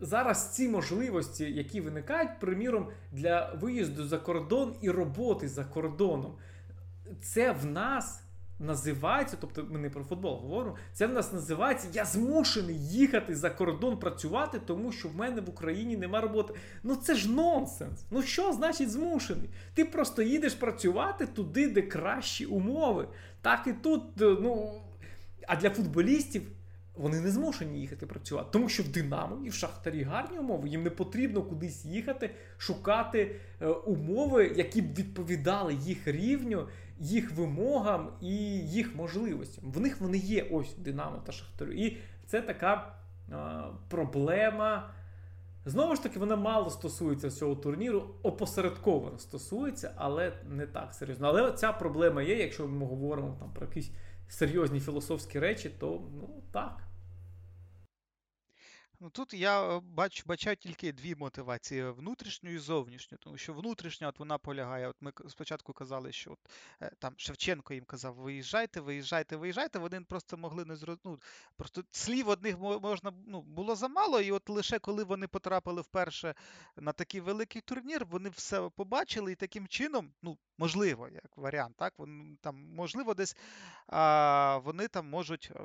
[0.00, 6.34] Зараз ці можливості, які виникають, приміром, для виїзду за кордон і роботи за кордоном,
[7.20, 8.21] це в нас
[8.62, 13.50] називається, тобто ми не про футбол говоримо, це в нас називається Я змушений їхати за
[13.50, 16.54] кордон працювати, тому що в мене в Україні нема роботи.
[16.82, 18.04] Ну це ж нонсенс.
[18.10, 19.50] Ну що значить змушений?
[19.74, 23.08] Ти просто їдеш працювати туди, де кращі умови.
[23.40, 24.72] Так і тут, е, ну.
[25.48, 26.42] А для футболістів
[26.94, 30.68] вони не змушені їхати працювати, тому що в Динамо і в Шахтарі гарні умови.
[30.68, 36.68] Їм не потрібно кудись їхати, шукати е, умови, які б відповідали їх рівню,
[36.98, 39.72] їх вимогам і їх можливостям.
[39.72, 41.72] В них вони є ось Динамо та Шахтарю.
[41.72, 42.94] І це така
[43.30, 43.36] е,
[43.88, 44.90] проблема.
[45.64, 51.28] Знову ж таки, вона мало стосується цього турніру, опосередковано стосується, але не так серйозно.
[51.28, 53.90] Але ця проблема є, якщо ми говоримо там про якісь
[54.32, 56.91] серйозні філософські речі, то ну так.
[59.02, 63.18] Ну тут я е, бачу, бачаю тільки дві мотивації: внутрішню і зовнішню.
[63.18, 64.88] Тому що внутрішня от вона полягає.
[64.88, 66.38] От ми спочатку казали, що от,
[66.82, 69.78] е, там Шевченко їм казав: виїжджайте, виїжджайте, виїжджайте.
[69.78, 71.00] Вони просто могли не зрозуміти.
[71.04, 71.18] Ну,
[71.56, 76.34] просто слів одних можна ну, було замало, і от лише коли вони потрапили вперше
[76.76, 81.94] на такий великий турнір, вони все побачили, і таким чином, ну можливо, як варіант, так
[81.98, 83.36] вони там можливо, десь
[83.86, 85.60] а, вони там можуть е,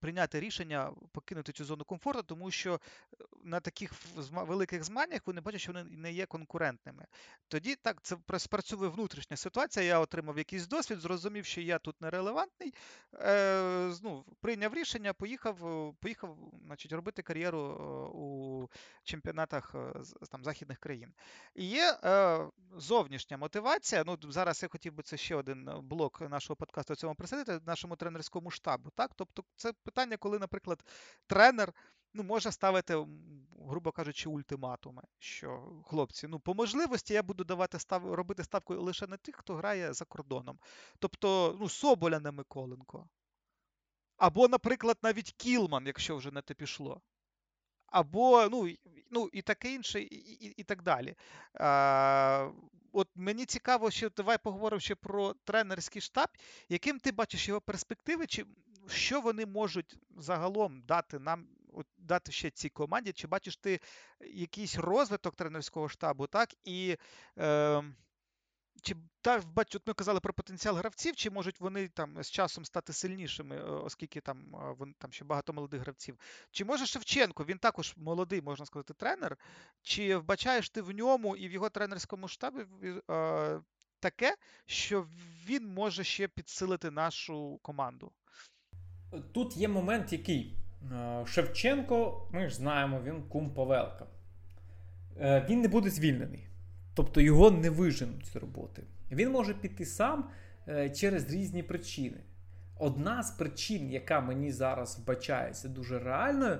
[0.00, 3.92] прийняти рішення покинути цю зону комфорту, тому що е, на таких
[4.32, 7.06] великих змаганнях вони бачать, що вони не є конкурентними.
[7.48, 9.84] Тоді так це спрацьовує внутрішня ситуація.
[9.84, 12.74] Я отримав якийсь досвід, зрозумів, що я тут нерелевантний.
[13.14, 15.56] Е, ну, Прийняв рішення, поїхав
[16.00, 16.36] поїхав
[16.66, 17.82] значить, робити кар'єру е,
[18.18, 18.68] у
[19.04, 19.92] чемпіонатах е,
[20.30, 21.12] там, західних країн.
[21.54, 22.38] І є е,
[22.76, 24.04] зовнішня мотивація.
[24.06, 28.50] Ну, Зараз я хотів би це ще один блок нашого подкасту цьому присадити, нашому тренерському
[28.50, 28.90] штабу.
[28.90, 29.10] Так?
[29.16, 30.84] Тобто, це питання, коли, наприклад,
[31.26, 31.72] тренер
[32.14, 33.06] ну, може ставити,
[33.66, 35.02] грубо кажучи, ультиматуми.
[35.18, 39.54] Що хлопці, ну по можливості я буду давати став, робити ставку лише на тих, хто
[39.54, 40.58] грає за кордоном.
[40.98, 43.08] Тобто, ну, Соболя не Миколенко.
[44.16, 47.00] Або, наприклад, навіть Кілман, якщо вже на те пішло.
[47.86, 48.68] Або, ну,
[49.10, 51.14] ну і таке інше, і і, і так далі.
[51.54, 52.50] А,
[52.92, 56.28] От мені цікаво, що давай поговоримо ще про тренерський штаб.
[56.68, 58.46] Яким ти бачиш його перспективи, чи
[58.88, 61.46] що вони можуть загалом дати нам,
[61.98, 63.12] дати ще цій команді?
[63.12, 63.80] Чи бачиш ти
[64.20, 66.54] якийсь розвиток тренерського штабу, так?
[66.64, 66.96] І
[67.38, 67.82] е,
[68.82, 72.92] чи та бачу, ми казали про потенціал гравців, чи можуть вони там з часом стати
[72.92, 76.18] сильнішими, е, оскільки там вон, там ще багато молодих гравців?
[76.50, 79.36] Чи може Шевченко, він також молодий, можна сказати, тренер?
[79.82, 82.64] Чи вбачаєш ти в ньому і в його тренерському штабі
[83.10, 83.60] е,
[84.00, 85.06] таке, що
[85.46, 88.12] він може ще підсилити нашу команду?
[89.32, 90.56] Тут є момент, який
[90.92, 94.06] е, Шевченко, ми ж знаємо, він кум Павелка.
[95.20, 96.46] Е, він не буде звільнений.
[96.94, 98.82] Тобто його не виженуть з роботи.
[99.10, 100.30] Він може піти сам
[100.68, 102.16] е, через різні причини.
[102.78, 106.58] Одна з причин, яка мені зараз вбачається дуже реальною,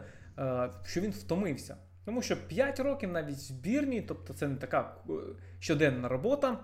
[0.84, 1.76] що він втомився.
[2.04, 4.96] Тому що 5 років навіть в збірні, тобто це не така
[5.58, 6.58] щоденна робота.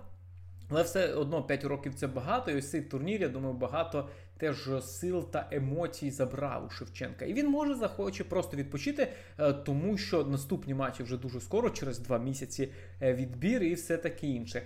[0.68, 4.68] Але все одно 5 років це багато, і ось цей турнір, я думаю, багато теж
[4.82, 7.24] сил та емоцій забрав у Шевченка.
[7.24, 9.08] І він може захоче просто відпочити,
[9.38, 13.96] е, тому що наступні матчі вже дуже скоро, через 2 місяці е, відбір і все
[13.96, 14.62] таке інше.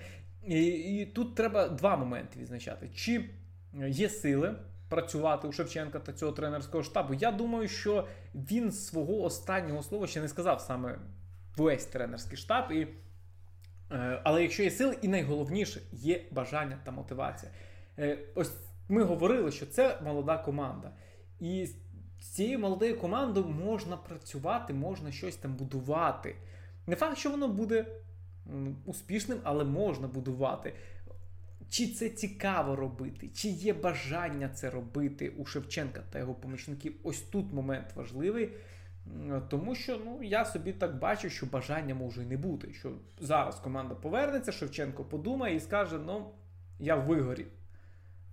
[0.47, 3.25] І, і тут треба два моменти відзначати: чи
[3.89, 4.55] є сили.
[4.89, 7.15] Працювати у Шевченка та цього тренерського штабу.
[7.15, 10.99] Я думаю, що він свого останнього слова ще не сказав саме
[11.57, 12.73] весь тренерський штаб.
[12.73, 12.87] І
[14.25, 17.53] але якщо є сили, і найголовніше є бажання та мотивація.
[17.99, 18.53] Е, ось
[18.89, 20.91] ми говорили, що це молода команда.
[21.41, 21.67] І
[22.21, 26.37] з цією молодою командою можна працювати, можна щось там будувати.
[26.87, 27.87] Не факт, що воно буде
[28.85, 30.73] успішним, але можна будувати.
[31.69, 36.95] Чи це цікаво робити, чи є бажання це робити у Шевченка та його помічників?
[37.03, 38.51] Ось тут момент важливий.
[39.49, 42.73] Тому що ну, я собі так бачу, що бажання може не бути.
[42.73, 46.31] Що зараз команда повернеться, Шевченко подумає і скаже: ну,
[46.79, 47.47] я вигорів.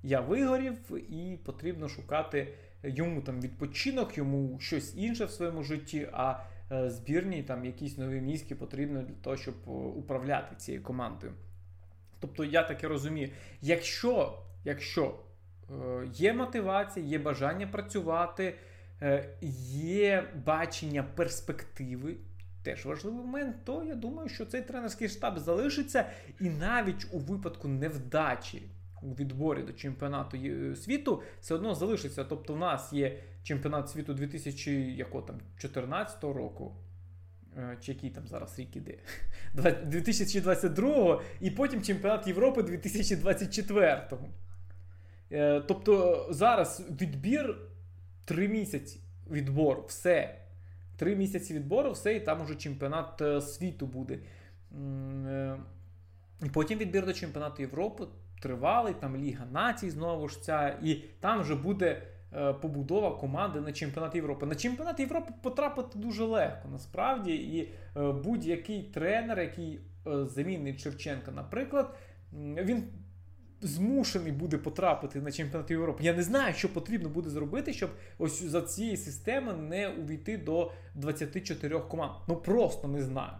[0.03, 0.77] Я вигорів,
[1.11, 2.53] і потрібно шукати
[2.83, 6.39] йому там відпочинок, йому щось інше в своєму житті, а
[6.71, 11.33] е, збірні там якісь нові мізки потрібно для того, щоб е, управляти цією командою.
[12.19, 13.29] Тобто я таке розумію,
[13.61, 15.19] якщо, якщо
[15.71, 15.73] е,
[16.13, 18.55] є мотивація, є бажання працювати.
[19.01, 19.29] Е,
[19.71, 22.15] є бачення перспективи.
[22.63, 26.05] Теж важливий момент, то я думаю, що цей тренерський штаб залишиться,
[26.39, 28.63] і навіть у випадку невдачі
[29.01, 30.37] у відборі до чемпіонату
[30.75, 32.23] світу все одно залишиться.
[32.23, 36.75] Тобто, в нас є чемпіонат світу 2014 року.
[37.57, 38.97] Е, чи який там зараз рік іде?
[39.85, 44.07] 2022 і потім чемпіонат Європи 2024.
[45.31, 47.57] Е, тобто зараз відбір
[48.27, 48.99] 3 місяці
[49.31, 50.35] відбору, все.
[50.97, 54.19] Три місяці відбору, все, і там уже чемпіонат е, світу буде.
[56.43, 58.07] І потім відбір до чемпіонату Європи
[58.41, 62.01] тривалий, там Ліга націй знову ж ця, і там вже буде
[62.33, 64.45] е, побудова команди на чемпіонат Європи.
[64.45, 67.35] На чемпіонат Європи потрапити дуже легко, насправді.
[67.35, 67.61] І
[67.97, 71.97] е, будь-який тренер, який е, замінить Шевченка, наприклад,
[72.33, 72.83] він.
[73.61, 76.03] Змушений буде потрапити на чемпіонат Європи.
[76.03, 80.71] Я не знаю, що потрібно буде зробити, щоб ось за цієї системи не увійти до
[80.95, 82.11] 24 команд.
[82.27, 83.33] Ну просто не знаю.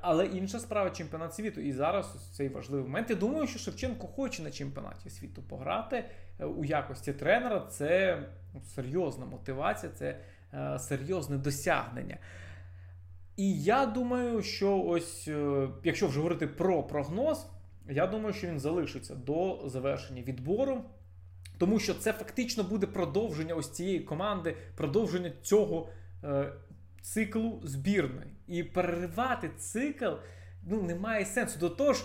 [0.00, 1.60] Але інша справа чемпіонат світу.
[1.60, 3.10] І зараз цей важливий момент.
[3.10, 6.04] Я думаю, що Шевченко хоче на чемпіонаті світу пограти
[6.38, 7.60] е, у якості тренера.
[7.60, 8.22] Це
[8.54, 10.20] ну, серйозна мотивація, це
[10.54, 12.18] е, серйозне досягнення.
[13.36, 17.46] І я думаю, що ось, е, якщо вже говорити про прогноз,
[17.88, 20.84] я думаю, що він залишиться до завершення відбору.
[21.58, 25.88] Тому що це фактично буде продовження ось цієї команди, продовження цього
[27.02, 28.30] циклу збірної.
[28.46, 30.12] І переривати цикл
[30.62, 31.58] ну, немає сенсу.
[31.58, 32.04] До того ж,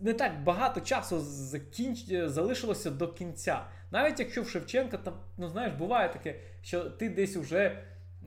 [0.00, 2.04] не так багато часу закінч...
[2.26, 3.66] залишилося до кінця.
[3.90, 7.84] Навіть якщо в Шевченка там, ну знаєш, буває таке, що ти десь вже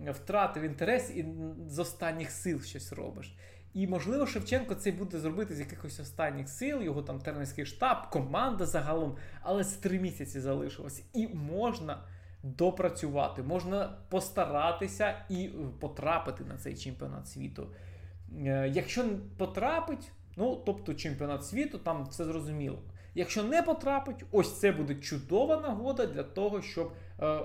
[0.07, 1.25] втратив інтерес і
[1.67, 3.35] з останніх сил щось робиш.
[3.75, 8.65] І, можливо, Шевченко це буде зробити з якихось останніх сил, його там тренерський штаб, команда
[8.65, 11.03] загалом, але з три місяці залишилось.
[11.13, 12.03] І можна
[12.43, 15.49] допрацювати, можна постаратися і
[15.79, 17.67] потрапити на цей чемпіонат світу.
[18.45, 19.05] Е, якщо
[19.37, 22.79] потрапить, ну тобто чемпіонат світу, там все зрозуміло.
[23.15, 27.39] Якщо не потрапить, ось це буде чудова нагода для того, щоб е,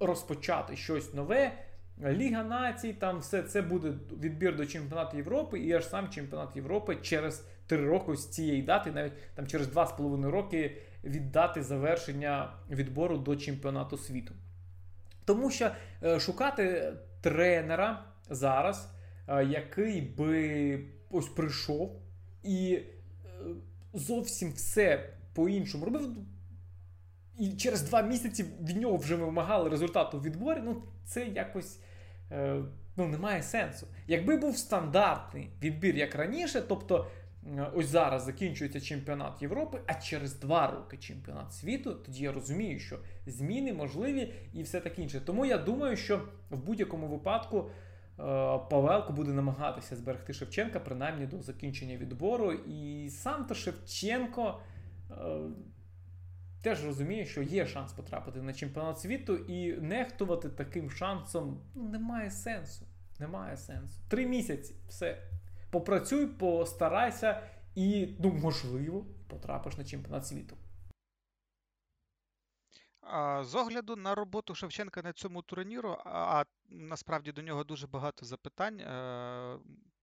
[0.00, 1.52] розпочати щось нове.
[2.02, 3.92] Ліга націй, там все це буде
[4.22, 8.92] відбір до чемпіонату Європи, і аж сам чемпіонат Європи через 3 роки з цієї дати,
[8.92, 14.34] навіть там через 2,5 роки віддати завершення відбору до чемпіонату світу.
[15.24, 15.70] Тому що
[16.02, 18.90] е, шукати тренера зараз,
[19.28, 20.80] е, який би
[21.10, 22.02] ось прийшов
[22.42, 22.84] і е,
[23.92, 26.16] зовсім все по-іншому робив.
[27.38, 30.60] І через два місяці від нього вже вимагали результату в відборі.
[30.64, 31.78] Ну, це якось
[32.96, 33.86] ну, немає сенсу.
[34.06, 37.06] Якби був стандартний відбір як раніше, тобто
[37.74, 42.98] ось зараз закінчується чемпіонат Європи, а через два роки чемпіонат світу, тоді я розумію, що
[43.26, 45.20] зміни можливі і все таке інше.
[45.20, 46.20] Тому я думаю, що
[46.50, 47.66] в будь-якому випадку е,
[48.70, 52.52] Павелко буде намагатися зберегти Шевченка, принаймні до закінчення відбору.
[52.52, 54.60] І сам то Шевченко.
[56.64, 62.30] Теж розуміє, що є шанс потрапити на чемпіонат світу, і нехтувати таким шансом ну, немає
[62.30, 62.86] сенсу.
[63.18, 64.00] Немає сенсу.
[64.08, 65.22] Три місяці, все.
[65.70, 67.42] Попрацюй, постарайся,
[67.74, 70.56] і, ну, можливо, потрапиш на чемпіонат світу.
[73.40, 78.80] З огляду на роботу Шевченка на цьому турніру, а насправді до нього дуже багато запитань
[78.80, 79.58] е,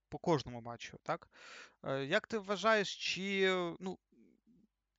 [0.10, 1.30] по кожному матчу, так?
[1.84, 3.50] Е, як ти вважаєш, чи
[3.80, 3.98] ну,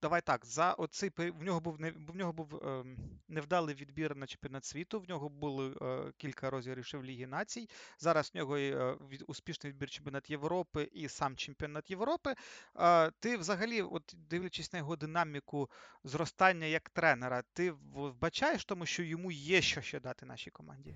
[0.03, 2.85] Давай так, за оцей в нього був не в нього був е,
[3.29, 5.01] невдалий відбір на чемпіонат світу.
[5.01, 7.69] В нього були е, кілька розіграшів Ліги націй.
[7.99, 8.97] Зараз в нього є е,
[9.27, 12.35] успішний відбір чемпіонат Європи і сам чемпіонат Європи.
[12.77, 15.71] Е, ти взагалі, от дивлячись на його динаміку
[16.05, 20.95] зростання як тренера, ти вбачаєш тому, що йому є що ще дати нашій команді?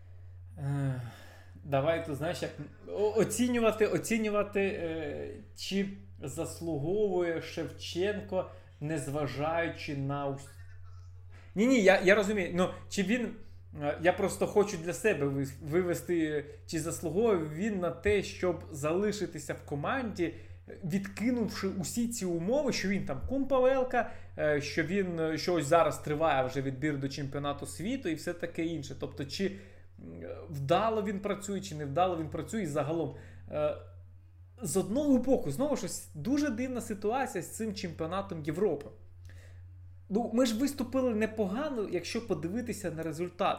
[1.64, 2.52] Давай ти знаєш, як
[3.16, 5.88] оцінювати, оцінювати, е, чи
[6.22, 8.50] заслуговує Шевченко
[8.80, 10.38] незважаючи на.
[11.54, 12.50] Ні, ні, я я розумію.
[12.54, 13.28] Ну, чи він.
[13.82, 19.66] Е, я просто хочу для себе вивести, чи заслуговує він на те, щоб залишитися в
[19.66, 20.34] команді,
[20.84, 25.98] відкинувши усі ці умови, що він там кум Павелка, е, що він е, що зараз
[25.98, 28.96] триває вже відбір до чемпіонату світу і все таке інше.
[29.00, 29.52] Тобто, чи
[30.50, 33.16] вдало він працює, чи не вдало він працює і загалом
[34.62, 38.86] з одного боку, знову ж дуже дивна ситуація з цим чемпіонатом Європи.
[40.08, 43.58] Ну, Ми ж виступили непогано, якщо подивитися на результат.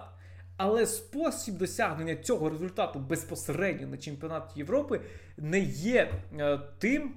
[0.58, 5.02] Але спосіб досягнення цього результату безпосередньо на чемпіонат Європи
[5.38, 7.14] не є е, тим,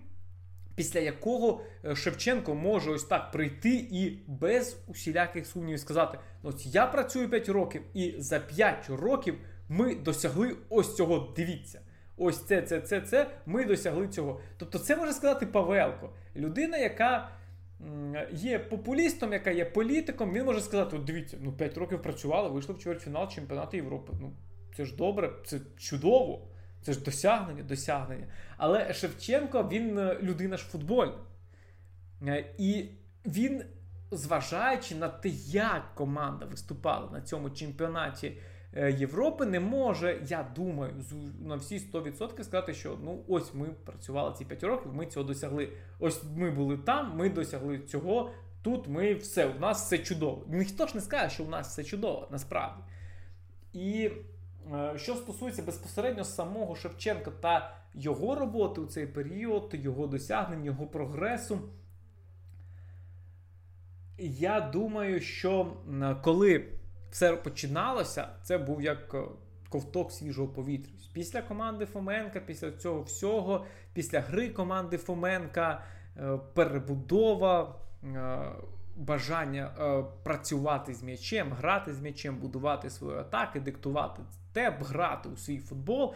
[0.74, 6.66] після якого е, Шевченко може ось так прийти і без усіляких сумнівів сказати: ну, от
[6.66, 9.34] я працюю 5 років, і за 5 років
[9.68, 11.32] ми досягли ось цього.
[11.36, 11.80] Дивіться
[12.20, 14.40] ось це, це, це, це, ми досягли цього.
[14.56, 17.28] Тобто, це може сказати Павелко, людина, яка
[18.32, 22.74] є популістом, яка є політиком, він може сказати: от дивіться, ну 5 років працювали, вийшли
[22.74, 24.12] в чвертьфінал чемпіонату Європи.
[24.20, 24.32] Ну,
[24.76, 26.48] це ж добре, це чудово,
[26.82, 28.26] це ж досягнення, досягнення.
[28.56, 31.18] Але Шевченко, він е, людина ж футбольна.
[32.26, 32.88] Е, і
[33.26, 33.64] він,
[34.10, 38.32] зважаючи на те, як команда виступала на цьому чемпіонаті
[38.76, 40.92] Європи, не може, я думаю,
[41.40, 45.68] на всі 100% сказати, що ну ось ми працювали ці 5 років, ми цього досягли.
[45.98, 48.30] Ось ми були там, ми досягли цього.
[48.62, 50.44] Тут ми все, у нас все чудово.
[50.48, 52.82] Ніхто ж не скаже, що у нас все чудово, насправді.
[53.72, 54.10] І
[54.72, 60.86] е, що стосується безпосередньо самого Шевченка та його роботи у цей період, його досягнень, його
[60.86, 61.58] прогресу,
[64.18, 65.76] я думаю, що
[66.22, 66.79] коли
[67.10, 69.22] все починалося, це був як е,
[69.68, 70.92] ковток свіжого повітря.
[71.12, 75.84] Після команди Фоменка, після цього всього, після гри команди Фоменка,
[76.16, 78.38] е, перебудова, е,
[78.96, 79.70] бажання
[80.22, 86.14] працювати з м'ячем, грати з м'ячем, будувати свої атаки, диктувати темп, грати у свій футбол.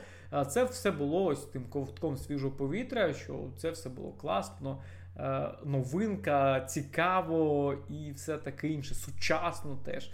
[0.49, 4.83] Це все було ось тим ковтком свіжого повітря, що це все було класно.
[5.17, 10.11] Е, новинка, цікаво і все таке інше, сучасно теж.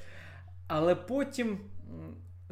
[0.73, 1.59] Але потім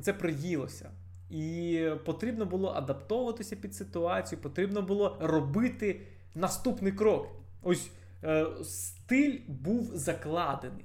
[0.02, 0.90] це приїлося.
[1.30, 6.00] І потрібно було адаптовуватися під ситуацію, потрібно було робити
[6.34, 7.28] наступний крок.
[7.62, 7.90] Ось
[8.24, 10.84] е, стиль був закладений.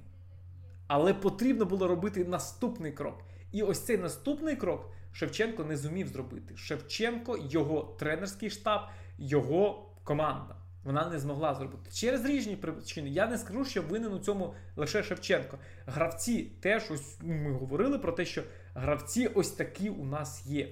[0.88, 3.24] Але потрібно було робити наступний крок.
[3.52, 6.58] І ось цей наступний крок Шевченко не зумів зробити.
[6.58, 8.82] Шевченко, його тренерський штаб,
[9.18, 10.56] його команда.
[10.84, 13.10] Вона не змогла зробити через різні причини.
[13.10, 15.58] Я не скажу, що винен у цьому лише Шевченко.
[15.86, 20.70] Гравці теж ось ну, ми говорили про те, що гравці ось такі у нас є.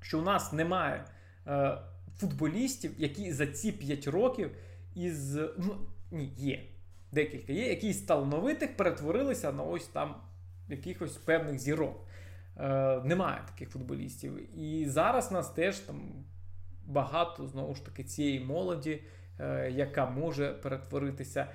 [0.00, 1.04] Що у нас немає
[1.46, 1.78] е,
[2.16, 4.50] футболістів, які за ці 5 років
[4.94, 5.34] із.
[5.34, 5.76] Ну,
[6.10, 6.64] ні, є.
[7.12, 10.16] Декілька є, які з талановитих перетворилися на ось там
[10.68, 12.06] якихось певних зірок.
[12.56, 14.58] Е, Немає таких футболістів.
[14.58, 16.24] І зараз нас теж там
[16.86, 19.02] багато знову ж таки цієї молоді.
[19.40, 21.46] Е, яка може перетворитися.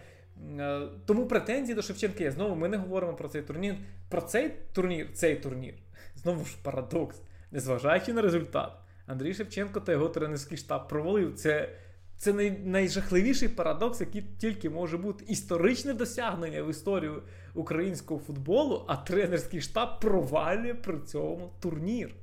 [0.59, 2.31] Е, тому претензії до Шевченка є.
[2.31, 3.75] Знову ми не говоримо про цей турнір.
[4.09, 5.73] Про цей турнір, цей турнір,
[6.15, 7.21] знову ж парадокс,
[7.51, 8.71] незважаючи на результат,
[9.07, 11.35] Андрій Шевченко та його тренерський штаб провалив.
[11.35, 11.69] Це
[12.17, 17.23] це най, найжахливіший парадокс, який тільки може бути історичне досягнення в історію
[17.53, 22.15] українського футболу, а тренерський штаб провалює при цьому турнір.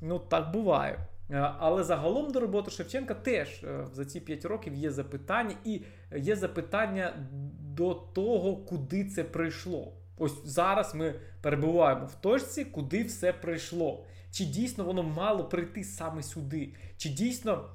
[0.00, 1.06] Ну, так буває.
[1.30, 5.82] Е, але загалом до роботи Шевченка теж е, за ці 5 років є запитання, і
[6.16, 7.28] є запитання
[7.60, 9.92] до того, куди це прийшло.
[10.16, 14.04] Ось зараз ми перебуваємо в точці, куди все прийшло.
[14.30, 16.74] Чи дійсно воно мало прийти саме сюди?
[16.96, 17.68] Чи дійсно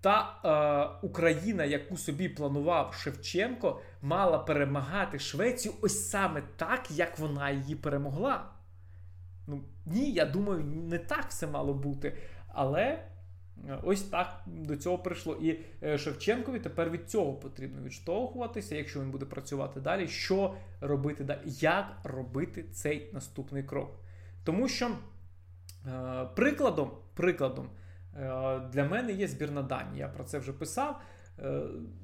[0.00, 7.50] та е, Україна, яку собі планував Шевченко, мала перемагати Швецію ось саме так, як вона
[7.50, 8.50] її перемогла?
[9.46, 12.16] Ну ні, я думаю, не так все мало бути.
[12.52, 12.82] Але
[13.68, 15.36] е, ось так до цього прийшло.
[15.40, 21.24] І е, Шевченкові тепер від цього потрібно відштовхуватися, якщо він буде працювати далі, що робити
[21.24, 24.00] далі, як робити цей наступний крок.
[24.44, 24.90] Тому що
[25.86, 27.70] е, прикладом, прикладом
[28.72, 29.98] для мене є збірна Данії.
[29.98, 31.00] Я про це вже писав.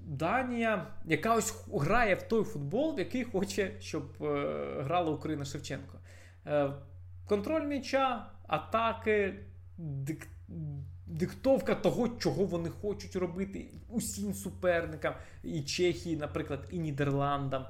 [0.07, 4.05] Данія, яка ось грає в той футбол, в який хоче, щоб
[4.79, 5.99] грала Україна Шевченко.
[7.27, 9.35] Контроль м'яча, атаки,
[9.79, 10.29] дик
[11.07, 17.67] диктовка того, чого вони хочуть робити усім суперникам, і Чехії, наприклад, і Нідерландам.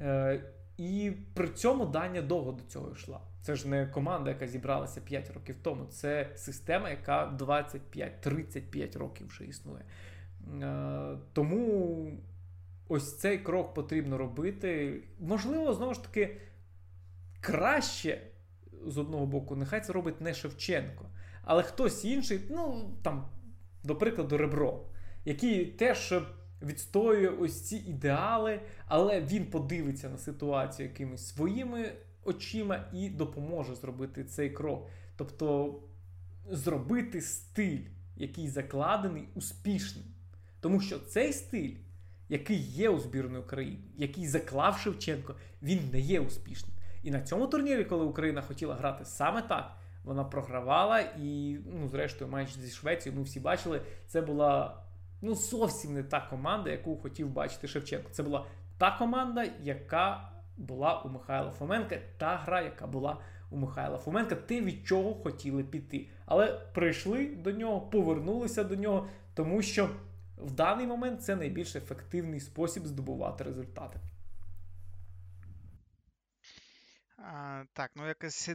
[0.00, 0.40] Е,
[0.76, 3.20] І при цьому Данія довго до цього йшла.
[3.42, 5.84] Це ж не команда, яка зібралася 5 років тому.
[5.84, 9.84] Це система, яка 25-35 років вже існує.
[10.62, 12.10] Е, Тому
[12.88, 15.02] ось цей крок потрібно робити.
[15.20, 16.36] Можливо, знову ж таки,
[17.40, 18.20] краще
[18.86, 21.04] з одного боку, нехай це робить не Шевченко
[21.46, 23.28] але хтось інший, ну там,
[23.84, 24.80] до прикладу, ребро,
[25.24, 26.14] який теж
[26.62, 31.92] відстоює ось ці ідеали, але він подивиться на ситуацію якимись своїми
[32.24, 34.88] очима і допоможе зробити цей крок.
[35.16, 35.74] Тобто
[36.50, 37.80] зробити стиль,
[38.16, 40.04] який закладений успішним.
[40.60, 41.74] Тому що цей стиль,
[42.28, 46.72] який є у збірної України, який заклав Шевченко, він не є успішним.
[47.02, 49.76] І на цьому турнірі, коли Україна хотіла грати саме так,
[50.06, 54.76] вона програвала, і, ну, зрештою, матч зі Швецією, ми всі бачили, це була
[55.22, 58.08] ну, зовсім не та команда, яку хотів бачити Шевченко.
[58.10, 58.46] Це була
[58.78, 63.18] та команда, яка була у Михайла Фоменка, та гра, яка була
[63.50, 66.08] у Михайла Фоменка, те, від чого хотіли піти.
[66.26, 69.90] Але прийшли до нього, повернулися до нього, тому що
[70.36, 74.00] В даний момент це найбільш ефективний спосіб здобувати результати.
[77.72, 78.50] Так, ну якась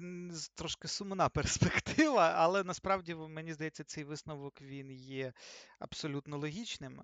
[0.56, 5.34] трошки сумна перспектива, але насправді мені здається, цей висновок він є
[5.80, 7.02] абсолютно логічним,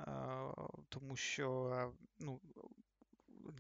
[0.90, 2.42] тому що ну,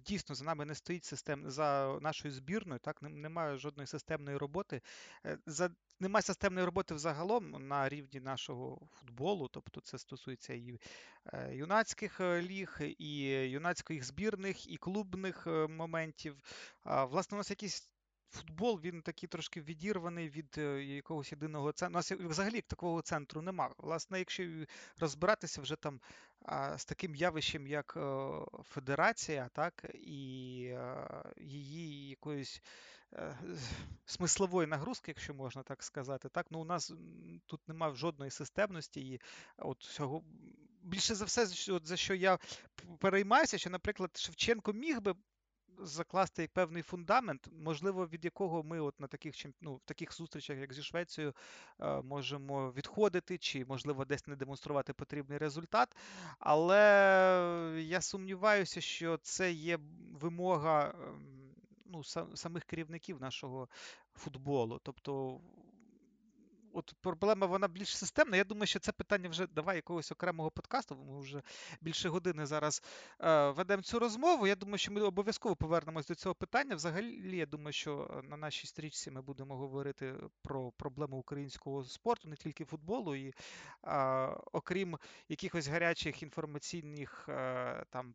[0.05, 4.81] дійсно за нами не стоїть систем за нашою збірною, так немає жодної системної роботи.
[5.25, 10.79] Е, за немає системної роботи взагалом на рівні нашого футболу, тобто це стосується і
[11.25, 16.37] е, юнацьких е, ліг, і юнацьких збірних, і клубних моментів.
[16.85, 17.89] Власне, у нас якісь
[18.29, 21.93] футбол він такий трошки відірваний від е, якогось єдиного центру.
[21.93, 23.69] У нас взагалі такого центру нема.
[23.77, 24.43] Власне, якщо
[24.99, 25.99] розбиратися вже там
[26.75, 28.29] з таким явищем, як е,
[28.63, 31.07] федерація, так, і е,
[31.37, 32.61] її якоїсь
[34.05, 36.93] смислової нагрузки, якщо можна так сказати, так, ну у нас
[37.45, 39.01] тут немає жодної системності.
[39.01, 39.21] І
[39.57, 40.23] от цього
[40.83, 41.45] більше за все,
[41.83, 42.39] за що я
[42.99, 45.15] переймаюся, що, наприклад, Шевченко міг би
[45.79, 50.73] закласти певний фундамент, можливо, від якого ми от на таких ну, в таких зустрічах, як
[50.73, 51.33] зі Швецією,
[51.79, 55.95] е, можемо відходити, чи, можливо, десь не демонструвати потрібний результат.
[56.39, 59.79] Але я сумніваюся, що це є
[60.13, 61.53] вимога ем,
[61.85, 62.03] ну,
[62.35, 63.69] самих керівників нашого
[64.13, 64.79] футболу.
[64.83, 65.39] Тобто
[66.73, 68.37] от проблема вона більш системна.
[68.37, 70.95] Я думаю, що це питання вже давай якогось окремого подкасту.
[70.95, 71.41] Ми вже
[71.81, 72.83] більше години зараз
[73.19, 74.47] е, ведемо цю розмову.
[74.47, 76.75] Я думаю, що ми обов'язково повернемось до цього питання.
[76.75, 82.29] Взагалі, я думаю, що е, на нашій стрічці ми будемо говорити про проблему українського спорту,
[82.29, 83.33] не тільки футболу, і
[83.83, 83.93] е,
[84.51, 84.97] окрім
[85.29, 88.13] якихось гарячих інформаційних е, там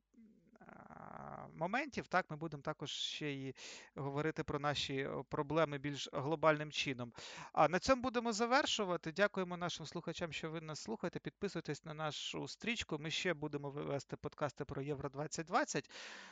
[1.55, 2.07] моментів.
[2.07, 3.55] Так, Ми будемо також ще і
[3.95, 7.13] говорити про наші проблеми більш глобальним чином.
[7.53, 9.13] А на цьому будемо завершувати.
[9.13, 11.19] Дякуємо нашим слухачам, що ви нас слухаєте.
[11.19, 12.99] Підписуйтесь на нашу стрічку.
[12.99, 15.91] Ми ще будемо вивести подкасти про Євро 2020.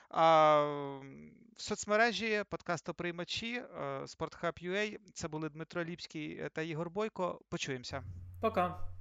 [0.08, 0.60] А
[1.56, 3.62] В соцмережі подкасту приймачі
[4.02, 4.98] SportHub.ua.
[5.12, 7.40] Це були Дмитро Ліпський та Ігор Бойко.
[7.48, 8.04] Почуємося.
[8.40, 8.99] Пока.